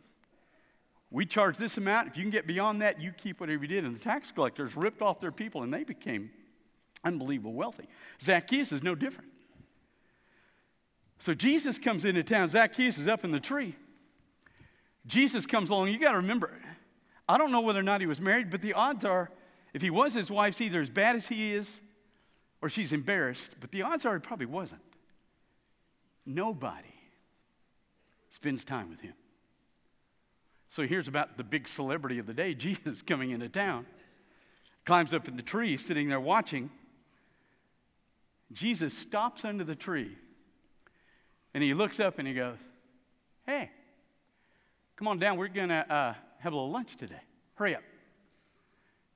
We 1.16 1.26
charge 1.26 1.58
this 1.58 1.78
amount. 1.78 2.10
If 2.10 2.18
you 2.18 2.24
can 2.24 2.30
get 2.30 2.46
beyond 2.46 2.82
that, 2.82 3.00
you 3.00 3.14
keep 3.14 3.40
whatever 3.40 3.62
you 3.62 3.70
did. 3.70 3.86
And 3.86 3.96
the 3.96 4.00
tax 4.00 4.34
collectors 4.34 4.76
ripped 4.76 5.02
off 5.02 5.22
their 5.22 5.32
people, 5.32 5.64
and 5.64 5.74
they 5.74 5.86
became 5.86 6.30
unbelievable 7.06 7.54
wealthy. 7.54 7.88
Zacchaeus 8.22 8.74
is 8.74 8.84
no 8.84 8.96
different. 8.96 9.32
So 11.20 11.34
Jesus 11.34 11.80
comes 11.80 12.04
into 12.04 12.22
town. 12.22 12.50
Zacchaeus 12.50 12.98
is 12.98 13.08
up 13.08 13.24
in 13.24 13.32
the 13.32 13.40
tree. 13.40 13.78
Jesus 15.08 15.46
comes 15.46 15.70
along. 15.70 15.88
You 15.88 16.00
got 16.00 16.12
to 16.12 16.18
remember, 16.18 16.52
I 17.30 17.38
don't 17.38 17.54
know 17.54 17.62
whether 17.62 17.80
or 17.80 17.84
not 17.84 18.02
he 18.02 18.08
was 18.08 18.20
married, 18.20 18.52
but 18.52 18.62
the 18.62 18.74
odds 18.74 19.06
are, 19.06 19.32
if 19.74 19.82
he 19.82 19.90
was 19.90 20.16
his 20.16 20.30
wife's 20.30 20.60
either 20.60 20.82
as 20.82 20.90
bad 20.90 21.16
as 21.16 21.28
he 21.28 21.54
is 21.54 21.80
or 22.62 22.68
she's 22.68 22.92
embarrassed, 22.92 23.52
but 23.62 23.72
the 23.72 23.84
odds 23.84 24.06
are 24.06 24.16
he 24.16 24.20
probably 24.20 24.48
wasn't. 24.48 24.82
Nobody 26.26 26.94
spends 28.30 28.66
time 28.66 28.90
with 28.90 29.00
him. 29.00 29.14
So 30.76 30.86
here's 30.86 31.08
about 31.08 31.38
the 31.38 31.44
big 31.46 31.70
celebrity 31.70 32.20
of 32.20 32.26
the 32.26 32.34
day 32.34 32.54
Jesus 32.54 33.02
coming 33.02 33.32
into 33.32 33.48
town, 33.48 33.86
climbs 34.84 35.14
up 35.14 35.26
in 35.30 35.38
the 35.38 35.42
tree, 35.42 35.78
sitting 35.78 36.10
there 36.10 36.20
watching. 36.20 36.70
Jesus 38.52 38.94
stops 38.94 39.46
under 39.46 39.64
the 39.64 39.74
tree 39.74 40.18
and 41.54 41.64
he 41.64 41.74
looks 41.74 42.02
up 42.02 42.20
and 42.20 42.28
he 42.28 42.34
goes, 42.34 42.58
Hey, 43.46 43.72
come 44.98 45.08
on 45.08 45.18
down. 45.18 45.38
We're 45.38 45.48
going 45.48 45.70
to 45.70 45.90
uh, 45.90 46.14
have 46.40 46.52
a 46.52 46.56
little 46.58 46.72
lunch 46.72 46.98
today. 46.98 47.22
Hurry 47.54 47.78
up. 47.78 47.84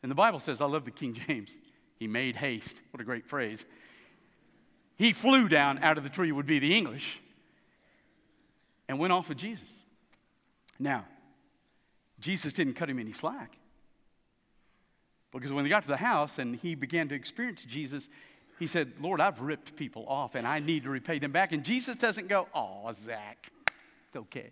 And 0.02 0.10
the 0.10 0.16
Bible 0.16 0.40
says, 0.40 0.62
I 0.62 0.66
love 0.66 0.86
the 0.86 0.92
King 0.92 1.20
James. 1.28 1.50
He 1.98 2.08
made 2.08 2.38
haste. 2.38 2.78
What 2.92 3.02
a 3.02 3.04
great 3.04 3.26
phrase. 3.26 3.66
He 4.96 5.12
flew 5.12 5.50
down 5.50 5.80
out 5.80 5.98
of 5.98 6.06
the 6.06 6.10
tree, 6.10 6.32
would 6.32 6.46
be 6.46 6.60
the 6.60 6.74
English, 6.74 7.20
and 8.88 8.98
went 8.98 9.12
off 9.12 9.28
with 9.28 9.38
Jesus. 9.38 9.68
Now, 10.80 11.04
Jesus 12.20 12.54
didn't 12.54 12.74
cut 12.74 12.90
him 12.90 13.00
any 13.00 13.14
slack. 13.14 13.58
Because 15.32 15.52
when 15.52 15.64
they 15.64 15.70
got 15.70 15.84
to 15.84 15.90
the 15.90 15.98
house 15.98 16.40
and 16.40 16.56
he 16.56 16.76
began 16.76 17.08
to 17.10 17.16
experience 17.16 17.64
Jesus, 17.64 18.10
he 18.58 18.68
said, 18.68 18.94
Lord, 19.00 19.22
I've 19.22 19.42
ripped 19.42 19.76
people 19.76 20.06
off 20.08 20.36
and 20.36 20.48
I 20.48 20.60
need 20.60 20.84
to 20.84 20.90
repay 20.90 21.20
them 21.20 21.32
back. 21.32 21.52
And 21.52 21.64
Jesus 21.64 21.98
doesn't 21.98 22.28
go, 22.28 22.48
Oh, 22.54 22.92
Zach, 23.06 23.52
it's 24.08 24.16
okay. 24.16 24.52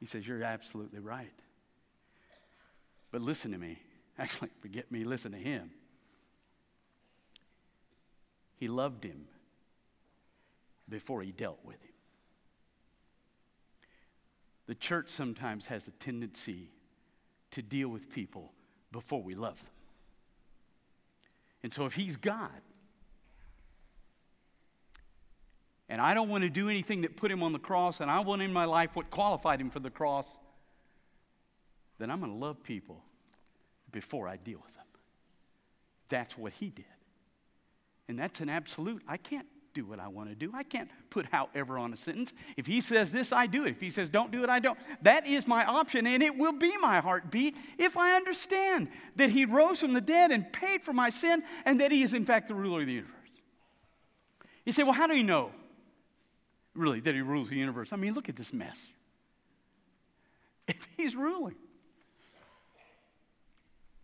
He 0.00 0.06
says, 0.06 0.26
You're 0.26 0.44
absolutely 0.44 1.00
right. 1.00 1.32
But 3.10 3.22
listen 3.22 3.52
to 3.52 3.58
me. 3.58 3.78
Actually, 4.18 4.50
forget 4.60 4.90
me, 4.90 5.04
listen 5.04 5.32
to 5.32 5.38
him. 5.38 5.70
He 8.56 8.68
loved 8.68 9.04
him 9.04 9.26
before 10.88 11.22
he 11.22 11.30
dealt 11.32 11.58
with 11.64 11.80
him. 11.82 11.87
The 14.68 14.74
church 14.74 15.08
sometimes 15.08 15.66
has 15.66 15.88
a 15.88 15.90
tendency 15.92 16.70
to 17.52 17.62
deal 17.62 17.88
with 17.88 18.12
people 18.12 18.52
before 18.92 19.22
we 19.22 19.34
love 19.34 19.56
them. 19.56 19.72
And 21.62 21.74
so 21.74 21.86
if 21.86 21.94
he's 21.94 22.16
God, 22.16 22.60
and 25.88 26.02
I 26.02 26.12
don't 26.12 26.28
want 26.28 26.42
to 26.44 26.50
do 26.50 26.68
anything 26.68 27.00
that 27.00 27.16
put 27.16 27.30
him 27.30 27.42
on 27.42 27.52
the 27.52 27.58
cross, 27.58 28.00
and 28.00 28.10
I 28.10 28.20
want 28.20 28.42
in 28.42 28.52
my 28.52 28.66
life 28.66 28.90
what 28.94 29.10
qualified 29.10 29.58
him 29.58 29.70
for 29.70 29.80
the 29.80 29.90
cross, 29.90 30.28
then 31.98 32.10
I'm 32.10 32.20
going 32.20 32.32
to 32.32 32.38
love 32.38 32.62
people 32.62 33.02
before 33.90 34.28
I 34.28 34.36
deal 34.36 34.60
with 34.62 34.74
them. 34.74 34.84
That's 36.10 36.36
what 36.36 36.52
he 36.52 36.68
did. 36.68 36.84
And 38.06 38.18
that's 38.18 38.40
an 38.40 38.50
absolute. 38.50 39.02
I 39.08 39.16
can't 39.16 39.46
do 39.78 39.86
what 39.86 40.00
I 40.00 40.08
want 40.08 40.28
to 40.28 40.34
do. 40.34 40.50
I 40.52 40.64
can't 40.64 40.90
put 41.08 41.26
however 41.26 41.78
on 41.78 41.92
a 41.92 41.96
sentence. 41.96 42.32
If 42.56 42.66
he 42.66 42.80
says 42.80 43.12
this, 43.12 43.32
I 43.32 43.46
do 43.46 43.64
it. 43.64 43.70
If 43.70 43.80
he 43.80 43.90
says 43.90 44.08
don't 44.08 44.32
do 44.32 44.42
it, 44.42 44.50
I 44.50 44.58
don't. 44.58 44.76
That 45.02 45.26
is 45.26 45.46
my 45.46 45.64
option, 45.64 46.06
and 46.06 46.20
it 46.20 46.36
will 46.36 46.52
be 46.52 46.76
my 46.78 46.98
heartbeat 46.98 47.56
if 47.78 47.96
I 47.96 48.16
understand 48.16 48.88
that 49.16 49.30
he 49.30 49.44
rose 49.44 49.78
from 49.78 49.92
the 49.92 50.00
dead 50.00 50.32
and 50.32 50.52
paid 50.52 50.82
for 50.82 50.92
my 50.92 51.10
sin, 51.10 51.44
and 51.64 51.80
that 51.80 51.92
he 51.92 52.02
is, 52.02 52.12
in 52.12 52.24
fact, 52.24 52.48
the 52.48 52.54
ruler 52.54 52.80
of 52.80 52.86
the 52.86 52.94
universe. 52.94 53.14
You 54.64 54.72
say, 54.72 54.82
well, 54.82 54.92
how 54.92 55.06
do 55.06 55.16
you 55.16 55.22
know, 55.22 55.52
really, 56.74 56.98
that 57.00 57.14
he 57.14 57.20
rules 57.20 57.48
the 57.48 57.56
universe? 57.56 57.92
I 57.92 57.96
mean, 57.96 58.14
look 58.14 58.28
at 58.28 58.36
this 58.36 58.52
mess. 58.52 58.92
If 60.68 60.86
he's 60.98 61.16
ruling, 61.16 61.54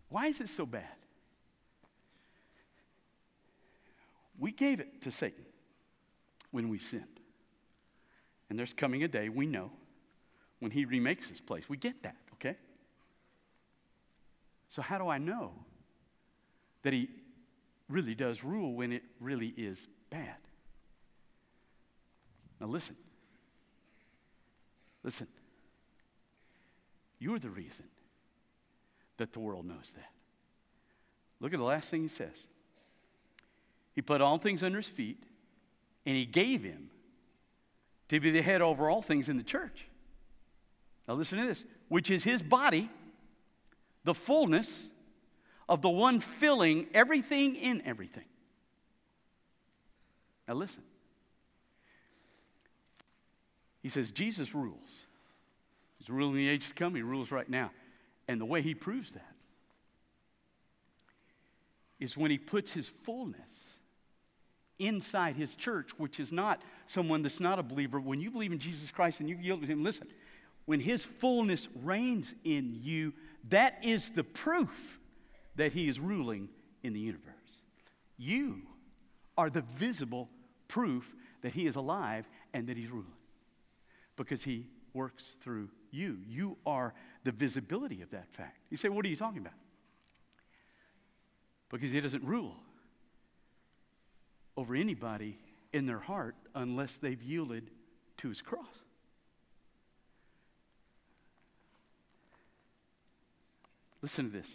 why 0.09 0.27
is 0.27 0.39
it 0.39 0.49
so 0.49 0.65
bad? 0.65 0.87
We 4.39 4.51
gave 4.51 4.79
it 4.79 5.01
to 5.03 5.11
Satan 5.11 5.45
when 6.55 6.69
we 6.69 6.79
sinned. 6.79 7.19
And 8.49 8.57
there's 8.57 8.71
coming 8.71 9.03
a 9.03 9.09
day, 9.09 9.27
we 9.27 9.45
know, 9.45 9.71
when 10.59 10.71
he 10.71 10.85
remakes 10.85 11.27
this 11.27 11.41
place. 11.41 11.65
We 11.67 11.75
get 11.75 12.01
that, 12.03 12.15
okay? 12.35 12.55
So, 14.69 14.81
how 14.81 14.97
do 14.97 15.09
I 15.09 15.17
know 15.17 15.51
that 16.83 16.93
he 16.93 17.09
really 17.89 18.15
does 18.15 18.41
rule 18.41 18.73
when 18.73 18.93
it 18.93 19.03
really 19.19 19.53
is 19.57 19.85
bad? 20.09 20.37
Now, 22.61 22.67
listen. 22.67 22.95
Listen. 25.03 25.27
You're 27.19 27.39
the 27.39 27.49
reason 27.49 27.85
that 29.17 29.33
the 29.33 29.41
world 29.41 29.65
knows 29.65 29.91
that. 29.95 30.11
Look 31.41 31.53
at 31.53 31.59
the 31.59 31.65
last 31.65 31.89
thing 31.89 32.03
he 32.03 32.07
says. 32.07 32.47
He 33.93 34.01
put 34.01 34.21
all 34.21 34.37
things 34.37 34.63
under 34.63 34.77
his 34.77 34.87
feet 34.87 35.21
and 36.05 36.15
he 36.15 36.25
gave 36.25 36.63
him 36.63 36.89
to 38.09 38.19
be 38.19 38.31
the 38.31 38.41
head 38.41 38.61
over 38.61 38.89
all 38.89 39.01
things 39.01 39.29
in 39.29 39.37
the 39.37 39.43
church. 39.43 39.87
Now, 41.07 41.15
listen 41.15 41.39
to 41.39 41.45
this 41.45 41.65
which 41.87 42.09
is 42.09 42.23
his 42.23 42.41
body, 42.41 42.89
the 44.03 44.13
fullness 44.13 44.89
of 45.69 45.81
the 45.81 45.89
one 45.89 46.19
filling 46.19 46.87
everything 46.93 47.55
in 47.55 47.81
everything. 47.85 48.25
Now, 50.47 50.55
listen. 50.55 50.83
He 53.81 53.89
says, 53.89 54.11
Jesus 54.11 54.55
rules. 54.55 54.81
He's 55.99 56.09
ruling 56.09 56.35
the 56.35 56.49
age 56.49 56.67
to 56.67 56.73
come, 56.73 56.95
he 56.95 57.03
rules 57.03 57.31
right 57.31 57.47
now. 57.47 57.71
And 58.27 58.41
the 58.41 58.45
way 58.45 58.63
he 58.63 58.73
proves 58.73 59.11
that 59.11 59.35
is 61.99 62.17
when 62.17 62.31
he 62.31 62.39
puts 62.39 62.73
his 62.73 62.89
fullness 62.89 63.74
inside 64.79 65.35
his 65.35 65.55
church, 65.55 65.91
which 65.97 66.19
is 66.19 66.31
not 66.31 66.61
someone 66.87 67.21
that's 67.21 67.39
not 67.39 67.59
a 67.59 67.63
believer, 67.63 67.99
when 67.99 68.19
you 68.19 68.31
believe 68.31 68.51
in 68.51 68.59
Jesus 68.59 68.91
Christ 68.91 69.19
and 69.19 69.29
you've 69.29 69.41
yielded 69.41 69.67
to 69.67 69.71
him, 69.71 69.83
listen, 69.83 70.07
when 70.65 70.79
his 70.79 71.05
fullness 71.05 71.67
reigns 71.83 72.33
in 72.43 72.79
you, 72.81 73.13
that 73.49 73.83
is 73.83 74.09
the 74.09 74.23
proof 74.23 74.99
that 75.55 75.73
he 75.73 75.87
is 75.87 75.99
ruling 75.99 76.49
in 76.83 76.93
the 76.93 76.99
universe. 76.99 77.33
You 78.17 78.61
are 79.37 79.49
the 79.49 79.61
visible 79.61 80.29
proof 80.67 81.15
that 81.41 81.53
he 81.53 81.67
is 81.67 81.75
alive 81.75 82.27
and 82.53 82.67
that 82.67 82.77
he's 82.77 82.89
ruling 82.89 83.11
because 84.15 84.43
he 84.43 84.67
works 84.93 85.35
through 85.41 85.69
you. 85.91 86.17
You 86.27 86.57
are 86.65 86.93
the 87.23 87.31
visibility 87.31 88.01
of 88.01 88.09
that 88.11 88.27
fact. 88.33 88.57
You 88.69 88.77
say, 88.77 88.89
What 88.89 89.05
are 89.05 89.09
you 89.09 89.15
talking 89.15 89.39
about? 89.39 89.53
Because 91.69 91.91
he 91.91 91.99
doesn't 91.99 92.23
rule 92.23 92.55
over 94.57 94.75
anybody 94.75 95.37
in 95.73 95.85
their 95.85 95.99
heart 95.99 96.35
unless 96.53 96.97
they've 96.97 97.21
yielded 97.21 97.69
to 98.17 98.29
his 98.29 98.41
cross. 98.41 98.65
Listen 104.01 104.25
to 104.25 104.37
this. 104.37 104.49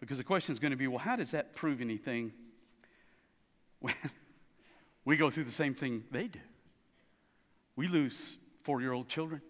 Because 0.00 0.18
the 0.18 0.24
question 0.24 0.52
is 0.52 0.58
going 0.58 0.70
to 0.70 0.76
be 0.76 0.86
well, 0.86 0.98
how 0.98 1.16
does 1.16 1.32
that 1.32 1.54
prove 1.54 1.80
anything 1.80 2.32
when, 3.80 3.94
We 5.08 5.16
go 5.16 5.30
through 5.30 5.44
the 5.44 5.50
same 5.50 5.74
thing 5.74 6.04
they 6.10 6.26
do. 6.26 6.38
We 7.76 7.88
lose 7.88 8.36
four 8.62 8.82
year 8.82 8.92
old 8.92 9.08
children, 9.08 9.40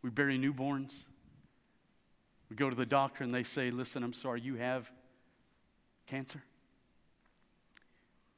we 0.00 0.08
bury 0.08 0.38
newborns. 0.38 0.94
We 2.48 2.56
go 2.56 2.70
to 2.70 2.76
the 2.76 2.86
doctor 2.86 3.22
and 3.22 3.34
they 3.34 3.42
say, 3.42 3.70
Listen, 3.70 4.02
I'm 4.02 4.14
sorry, 4.14 4.40
you 4.40 4.54
have 4.54 4.90
cancer. 6.06 6.42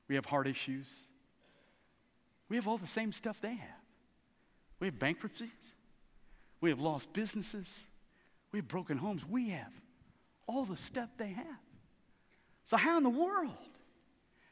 We 0.08 0.14
have 0.16 0.26
heart 0.26 0.46
issues. 0.46 0.94
We 2.48 2.56
have 2.56 2.68
all 2.68 2.78
the 2.78 2.86
same 2.86 3.12
stuff 3.12 3.40
they 3.40 3.54
have. 3.54 3.82
We 4.80 4.86
have 4.88 4.98
bankruptcies. 4.98 5.50
We 6.60 6.70
have 6.70 6.80
lost 6.80 7.12
businesses. 7.12 7.80
We 8.52 8.58
have 8.58 8.68
broken 8.68 8.98
homes. 8.98 9.22
We 9.28 9.50
have 9.50 9.72
all 10.46 10.64
the 10.64 10.76
stuff 10.76 11.08
they 11.16 11.28
have. 11.28 11.46
So, 12.64 12.76
how 12.76 12.96
in 12.96 13.02
the 13.02 13.10
world 13.10 13.52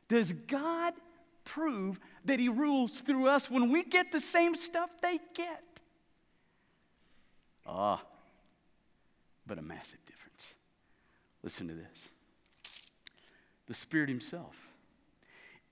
does 0.09 0.33
God 0.33 0.95
prove 1.45 1.99
that 2.25 2.39
He 2.39 2.49
rules 2.49 3.01
through 3.01 3.29
us 3.29 3.51
when 3.51 3.71
we 3.71 3.83
get 3.83 4.13
the 4.13 4.21
same 4.21 4.55
stuff 4.57 4.91
they 5.01 5.19
get? 5.35 5.63
Ah, 7.67 8.03
but 9.47 9.59
a 9.59 9.63
massive 9.63 10.05
difference. 10.07 10.47
Listen 11.43 11.69
to 11.69 11.75
this 11.75 12.09
the 13.69 13.75
Spirit 13.75 14.09
Himself 14.09 14.57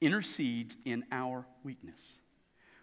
intercedes 0.01 0.77
in 0.85 1.05
our 1.11 1.47
weakness. 1.63 2.01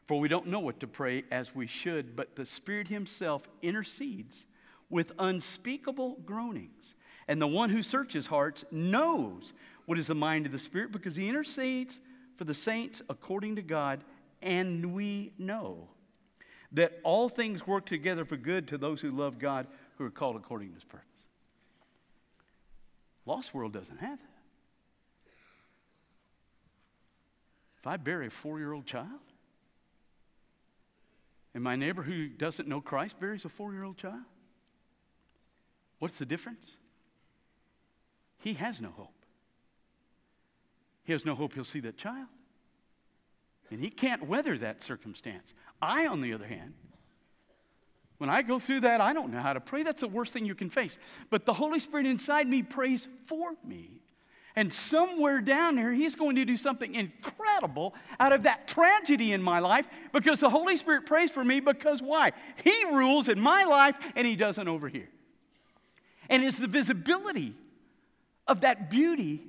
For 0.08 0.20
we 0.20 0.30
don't 0.30 0.48
know 0.48 0.60
what 0.60 0.80
to 0.80 0.88
pray 0.88 1.24
as 1.32 1.54
we 1.54 1.68
should, 1.68 2.16
but 2.16 2.36
the 2.36 2.46
Spirit 2.46 2.88
Himself 2.88 3.48
intercedes 3.62 4.46
with 4.90 5.12
unspeakable 5.20 6.18
groanings. 6.26 6.94
And 7.28 7.42
the 7.42 7.48
one 7.48 7.70
who 7.70 7.84
searches 7.84 8.28
hearts 8.28 8.64
knows 8.72 9.52
what 9.86 10.00
is 10.00 10.08
the 10.08 10.16
mind 10.16 10.46
of 10.46 10.54
the 10.54 10.60
Spirit 10.60 10.94
because 10.94 11.18
He 11.18 11.28
intercedes 11.28 12.00
for 12.38 12.46
the 12.46 12.54
saints 12.54 13.02
according 13.10 13.58
to 13.58 13.62
God. 13.62 14.02
And 14.42 14.94
we 14.94 15.34
know 15.38 15.90
that 16.72 17.00
all 17.04 17.28
things 17.28 17.68
work 17.68 17.86
together 17.86 18.24
for 18.24 18.38
good 18.38 18.70
to 18.70 18.78
those 18.78 19.02
who 19.02 19.12
love 19.12 19.40
God, 19.40 19.68
who 19.98 20.06
are 20.06 20.10
called 20.10 20.38
according 20.38 20.70
to 20.70 20.76
His 20.76 20.84
purpose. 20.84 21.06
Lost 23.26 23.54
world 23.54 23.74
doesn't 23.74 24.00
have 24.00 24.20
that. 24.20 24.37
If 27.80 27.88
I 27.88 27.98
bury 27.98 28.28
a 28.28 28.30
four 28.30 28.60
year 28.60 28.74
old 28.74 28.86
child, 28.86 29.08
and 31.54 31.64
my 31.64 31.76
neighbor 31.76 32.04
who 32.04 32.28
doesn't 32.28 32.68
know 32.68 32.82
Christ 32.82 33.20
buries 33.20 33.46
a 33.46 33.50
four 33.50 33.74
year 33.74 33.84
old 33.84 33.98
child, 33.98 34.24
what's 36.00 36.20
the 36.20 36.26
difference? 36.26 36.76
He 38.40 38.54
has 38.54 38.80
no 38.80 38.90
hope. 38.90 39.14
He 41.04 41.14
has 41.14 41.26
no 41.26 41.36
hope 41.36 41.54
he'll 41.54 41.66
see 41.66 41.80
that 41.82 41.98
child. 41.98 42.28
And 43.72 43.82
he 43.82 43.90
can't 43.90 44.28
weather 44.28 44.58
that 44.58 44.82
circumstance. 44.82 45.54
I, 45.82 46.08
on 46.08 46.22
the 46.22 46.34
other 46.34 46.46
hand, 46.46 46.74
when 48.18 48.30
I 48.30 48.42
go 48.42 48.60
through 48.60 48.82
that, 48.82 49.02
I 49.02 49.14
don't 49.14 49.32
know 49.32 49.42
how 49.42 49.54
to 49.54 49.60
pray. 49.60 49.84
That's 49.84 50.02
the 50.02 50.08
worst 50.08 50.34
thing 50.34 50.46
you 50.46 50.56
can 50.56 50.70
face. 50.70 50.98
But 51.30 51.46
the 51.46 51.54
Holy 51.54 51.80
Spirit 51.80 52.08
inside 52.08 52.48
me 52.48 52.64
prays 52.64 53.08
for 53.26 53.54
me. 53.64 54.02
And 54.58 54.74
somewhere 54.74 55.40
down 55.40 55.76
there, 55.76 55.94
He's 55.94 56.16
going 56.16 56.36
to 56.38 56.44
do 56.44 56.58
something 56.58 56.96
incredible 56.96 57.94
out 58.20 58.34
of 58.34 58.42
that 58.44 58.68
tragedy 58.68 59.32
in 59.32 59.42
my 59.44 59.60
life 59.60 59.88
because 60.12 60.40
the 60.40 60.50
Holy 60.50 60.78
Spirit 60.78 61.06
prays 61.06 61.30
for 61.30 61.46
me 61.46 61.60
because 61.60 62.02
why? 62.02 62.32
He 62.64 62.74
rules 62.92 63.28
in 63.28 63.40
my 63.40 63.66
life 63.66 64.00
and 64.16 64.26
He 64.26 64.36
doesn't 64.36 64.68
over 64.68 64.90
here. 64.90 65.10
And 66.28 66.44
it's 66.44 66.58
the 66.58 66.66
visibility 66.66 67.54
of 68.48 68.62
that 68.62 68.90
beauty 68.90 69.44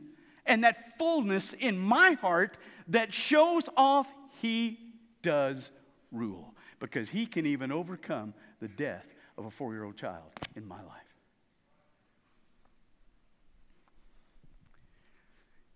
and 0.45 0.63
that 0.63 0.99
fullness 0.99 1.55
in 1.59 1.79
my 1.79 2.13
heart 2.21 2.59
that 2.89 3.11
shows 3.15 3.63
off 3.79 4.13
He 4.43 4.79
does 5.23 5.71
rule 6.13 6.53
because 6.81 7.09
He 7.09 7.25
can 7.25 7.47
even 7.47 7.73
overcome 7.73 8.35
the 8.61 8.69
death 8.69 9.07
of 9.39 9.47
a 9.47 9.51
four 9.51 9.73
year 9.73 9.85
old 9.85 9.97
child 9.97 10.29
in 10.55 10.69
my 10.69 10.83
life. 10.83 11.08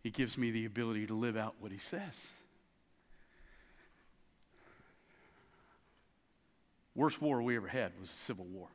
He 0.02 0.10
gives 0.10 0.36
me 0.36 0.50
the 0.50 0.64
ability 0.64 1.06
to 1.06 1.14
live 1.14 1.36
out 1.36 1.54
what 1.60 1.72
He 1.72 1.78
says. 1.78 2.26
Worst 6.94 7.22
war 7.22 7.40
we 7.40 7.56
ever 7.56 7.68
had 7.68 7.92
was 7.98 8.10
a 8.10 8.14
civil 8.14 8.44
war. 8.44 8.68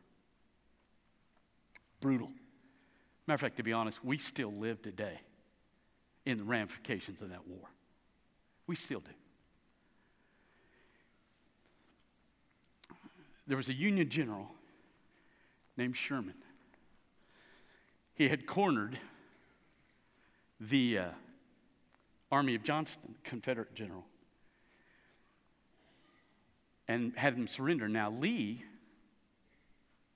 Brutal. 2.02 2.32
Matter 3.28 3.36
of 3.36 3.42
fact, 3.42 3.58
to 3.58 3.64
be 3.64 3.74
honest, 3.74 4.04
we 4.04 4.18
still 4.18 4.52
live 4.52 4.82
today 4.82 5.20
in 6.26 6.38
the 6.38 6.44
ramifications 6.44 7.22
of 7.22 7.30
that 7.30 7.48
war. 7.48 7.70
We 8.66 8.76
still 8.76 9.02
do. 9.02 9.12
There 13.46 13.58
was 13.58 13.70
a 13.70 13.74
Union 13.74 14.10
general 14.10 14.50
named 15.78 15.96
Sherman. 15.96 16.36
He 18.16 18.28
had 18.30 18.46
cornered 18.46 18.98
the 20.60 20.98
uh, 20.98 21.06
army 22.32 22.56
of 22.56 22.64
Johnston, 22.64 23.16
Confederate 23.24 23.74
general, 23.74 24.06
and 26.88 27.14
had 27.16 27.34
him 27.34 27.48
surrender. 27.48 27.88
Now, 27.88 28.12
Lee, 28.12 28.64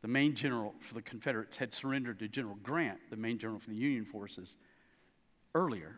the 0.01 0.07
main 0.07 0.35
general 0.35 0.73
for 0.79 0.93
the 0.93 1.01
Confederates, 1.01 1.57
had 1.57 1.73
surrendered 1.73 2.19
to 2.19 2.27
General 2.27 2.57
Grant, 2.63 2.99
the 3.09 3.17
main 3.17 3.37
general 3.37 3.59
for 3.59 3.69
the 3.69 3.75
Union 3.75 4.05
forces, 4.05 4.57
earlier. 5.53 5.97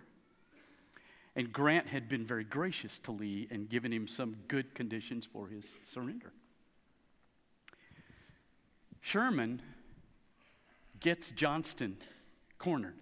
And 1.36 1.52
Grant 1.52 1.88
had 1.88 2.10
been 2.10 2.26
very 2.26 2.44
gracious 2.44 3.00
to 3.00 3.12
Lee 3.12 3.48
and 3.50 3.70
given 3.70 3.92
him 3.92 4.08
some 4.08 4.36
good 4.48 4.76
conditions 4.76 5.26
for 5.26 5.48
his 5.48 5.66
surrender. 5.84 6.32
Sherman 9.02 9.62
gets 11.00 11.32
Johnston 11.32 11.98
cornered. 12.58 12.96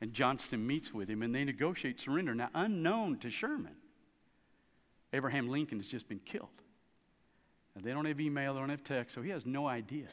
And 0.00 0.12
Johnston 0.12 0.66
meets 0.66 0.94
with 0.94 1.08
him 1.08 1.22
and 1.22 1.34
they 1.34 1.44
negotiate 1.44 2.00
surrender. 2.00 2.34
Now, 2.34 2.48
unknown 2.54 3.18
to 3.18 3.30
Sherman, 3.30 3.76
Abraham 5.12 5.48
Lincoln 5.48 5.78
has 5.78 5.86
just 5.86 6.08
been 6.08 6.20
killed. 6.20 6.48
Now, 7.74 7.82
they 7.84 7.92
don't 7.92 8.06
have 8.06 8.20
email, 8.20 8.54
they 8.54 8.60
don't 8.60 8.70
have 8.70 8.84
text, 8.84 9.14
so 9.14 9.22
he 9.22 9.30
has 9.30 9.44
no 9.44 9.66
idea 9.66 10.06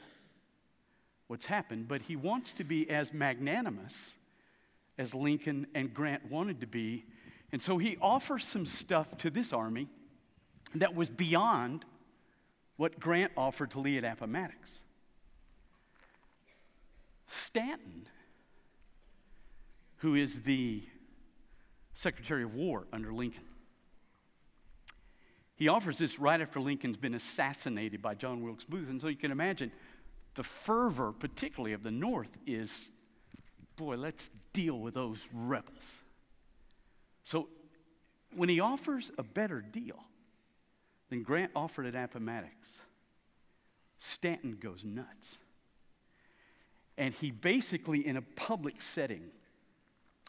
what's 1.28 1.45
happened, 1.45 1.88
but 1.88 2.02
he 2.02 2.15
wants 2.15 2.52
to 2.54 2.63
be 2.63 2.89
as 2.89 3.13
magnanimous 3.13 4.13
as 4.97 5.13
Lincoln 5.13 5.67
and 5.76 5.93
Grant 5.93 6.30
wanted 6.30 6.62
to 6.62 6.67
be. 6.67 7.06
And 7.52 7.62
so 7.62 7.78
he 7.78 7.97
offers 8.02 8.45
some 8.45 8.65
stuff 8.65 9.17
to 9.19 9.30
this 9.30 9.54
army 9.54 9.88
that 10.76 10.95
was 10.95 11.10
beyond 11.10 11.86
what 12.76 13.00
Grant 13.00 13.32
offered 13.38 13.71
to 13.71 13.80
Lee 13.80 13.97
at 13.97 14.04
Appomattox. 14.04 14.80
Stanton 17.28 18.08
who 19.98 20.16
is 20.16 20.44
the 20.44 20.84
Secretary 21.94 22.44
of 22.44 22.54
War 22.54 22.86
under 22.94 23.12
Lincoln. 23.12 23.44
He 25.56 25.68
offers 25.68 25.98
this 25.98 26.20
right 26.20 26.40
after 26.40 26.60
Lincoln's 26.60 26.98
been 26.98 27.16
assassinated 27.16 28.02
by 28.02 28.14
John 28.14 28.44
Wilkes 28.44 28.64
Booth. 28.64 28.90
And 28.90 29.02
so 29.02 29.08
you 29.08 29.16
can 29.16 29.32
imagine 29.32 29.72
the 30.36 30.44
fervor, 30.44 31.12
particularly 31.12 31.74
of 31.74 31.82
the 31.82 31.90
North, 31.90 32.30
is 32.46 32.92
boy, 33.76 33.96
let's 33.96 34.30
deal 34.54 34.80
with 34.80 34.94
those 34.94 35.20
rebels. 35.34 35.92
So 37.24 37.50
when 38.36 38.50
he 38.50 38.60
offers 38.60 39.12
a 39.18 39.24
better 39.24 39.62
deal 39.62 40.00
than 41.10 41.24
Grant 41.24 41.52
offered 41.56 41.86
at 41.88 41.96
Appomattox, 41.96 42.54
Stanton 43.98 44.58
goes 44.60 44.84
nuts. 44.84 45.38
And 46.98 47.14
he 47.14 47.32
basically, 47.32 48.06
in 48.06 48.18
a 48.18 48.22
public 48.22 48.82
setting, 48.82 49.30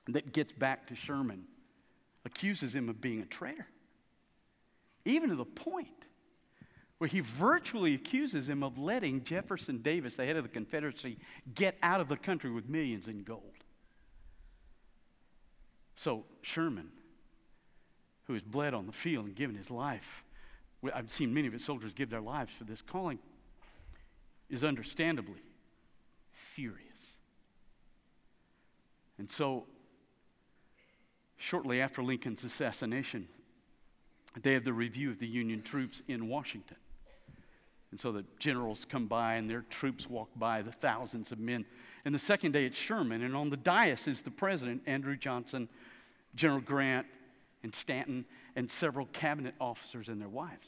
that 0.09 0.33
gets 0.33 0.53
back 0.53 0.87
to 0.89 0.97
Sherman 0.97 1.45
accuses 2.25 2.75
him 2.75 2.89
of 2.89 3.01
being 3.01 3.21
a 3.21 3.27
traitor. 3.27 3.67
Even 5.05 5.31
to 5.31 5.37
the 5.37 5.45
point 5.45 5.89
where 6.99 7.09
he 7.09 7.21
virtually 7.21 7.95
accuses 7.95 8.49
him 8.49 8.63
of 8.63 8.77
letting 8.77 9.23
Jefferson 9.23 9.79
Davis, 9.79 10.17
the 10.17 10.27
head 10.27 10.37
of 10.37 10.43
the 10.43 10.49
Confederacy, 10.49 11.19
get 11.55 11.77
out 11.83 12.01
of 12.01 12.09
the 12.09 12.17
country 12.17 12.51
with 12.51 12.69
millions 12.69 13.07
in 13.07 13.23
gold. 13.23 13.43
So, 15.95 16.25
Sherman, 16.43 16.91
who 18.25 18.35
has 18.35 18.43
bled 18.43 18.75
on 18.75 18.87
the 18.87 18.93
field 18.93 19.27
and 19.27 19.35
given 19.35 19.57
his 19.57 19.71
life, 19.71 20.25
I've 20.93 21.11
seen 21.11 21.33
many 21.33 21.47
of 21.47 21.53
his 21.53 21.65
soldiers 21.65 21.95
give 21.95 22.11
their 22.11 22.21
lives 22.21 22.53
for 22.53 22.65
this 22.65 22.83
calling, 22.83 23.19
is 24.49 24.65
understandably 24.65 25.43
furious. 26.33 27.15
And 29.19 29.31
so 29.31 29.67
Shortly 31.39 31.81
after 31.81 32.03
Lincoln's 32.03 32.45
assassination, 32.45 33.29
they 34.43 34.53
have 34.53 34.65
the 34.65 34.73
review 34.73 35.11
of 35.11 35.19
the 35.19 35.27
Union 35.27 35.63
troops 35.63 36.03
in 36.09 36.29
Washington. 36.29 36.77
And 37.91 37.99
so 37.99 38.13
the 38.13 38.25
generals 38.39 38.85
come 38.89 39.07
by 39.07 39.35
and 39.35 39.49
their 39.49 39.63
troops 39.71 40.11
walk 40.11 40.29
by, 40.37 40.61
the 40.61 40.73
thousands 40.73 41.33
of 41.33 41.39
men. 41.39 41.65
And 42.05 42.15
the 42.15 42.19
second 42.19 42.53
day 42.53 42.67
it's 42.67 42.77
Sherman, 42.77 43.23
and 43.23 43.35
on 43.35 43.51
the 43.51 43.57
dais 43.57 44.07
is 44.07 44.21
the 44.21 44.31
president, 44.31 44.83
Andrew 44.87 45.17
Johnson, 45.17 45.69
General 46.35 46.61
Grant, 46.61 47.07
and 47.63 47.75
Stanton 47.75 48.25
and 48.57 48.71
several 48.71 49.07
cabinet 49.07 49.55
officers 49.61 50.09
and 50.09 50.21
their 50.21 50.29
wives. 50.29 50.67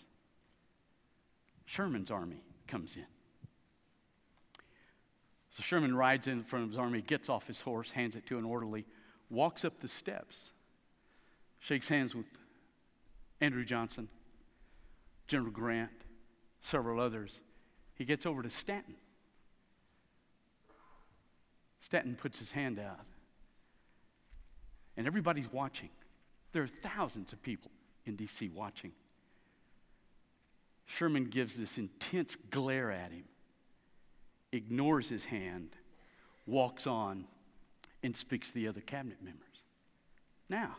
Sherman's 1.67 2.11
army 2.11 2.43
comes 2.67 2.97
in. 2.97 3.07
So 5.51 5.63
Sherman 5.63 5.95
rides 5.95 6.27
in 6.27 6.43
front 6.43 6.65
of 6.65 6.71
his 6.71 6.79
army, 6.79 7.03
gets 7.03 7.29
off 7.29 7.47
his 7.47 7.61
horse, 7.61 7.91
hands 7.91 8.17
it 8.17 8.27
to 8.27 8.39
an 8.39 8.45
orderly, 8.45 8.87
walks 9.29 9.65
up 9.65 9.81
the 9.81 9.89
steps, 9.89 10.51
shakes 11.61 11.89
hands 11.89 12.15
with 12.15 12.27
Andrew 13.41 13.65
Johnson, 13.65 14.09
General 15.29 15.53
Grant, 15.53 15.91
several 16.63 17.01
others. 17.01 17.41
He 17.95 18.05
gets 18.05 18.27
over 18.27 18.43
to 18.43 18.51
Stanton. 18.51 18.95
Stanton 21.81 22.15
puts 22.15 22.39
his 22.39 22.53
hand 22.53 22.79
out, 22.79 23.07
and 24.97 25.07
everybody's 25.07 25.51
watching. 25.53 25.89
There 26.53 26.63
are 26.63 26.69
thousands 26.69 27.33
of 27.33 27.43
people 27.43 27.71
in 28.05 28.17
D.C. 28.17 28.51
watching. 28.55 28.93
Sherman 30.87 31.27
gives 31.27 31.57
this 31.57 31.79
intense 31.79 32.37
glare 32.51 32.91
at 32.91 33.13
him, 33.13 33.25
ignores 34.53 35.09
his 35.09 35.25
hand, 35.25 35.71
walks 36.47 36.87
on, 36.87 37.27
and 38.03 38.17
speaks 38.17 38.49
to 38.49 38.55
the 38.55 38.69
other 38.69 38.81
cabinet 38.81 39.23
members. 39.23 39.63
Now, 40.49 40.77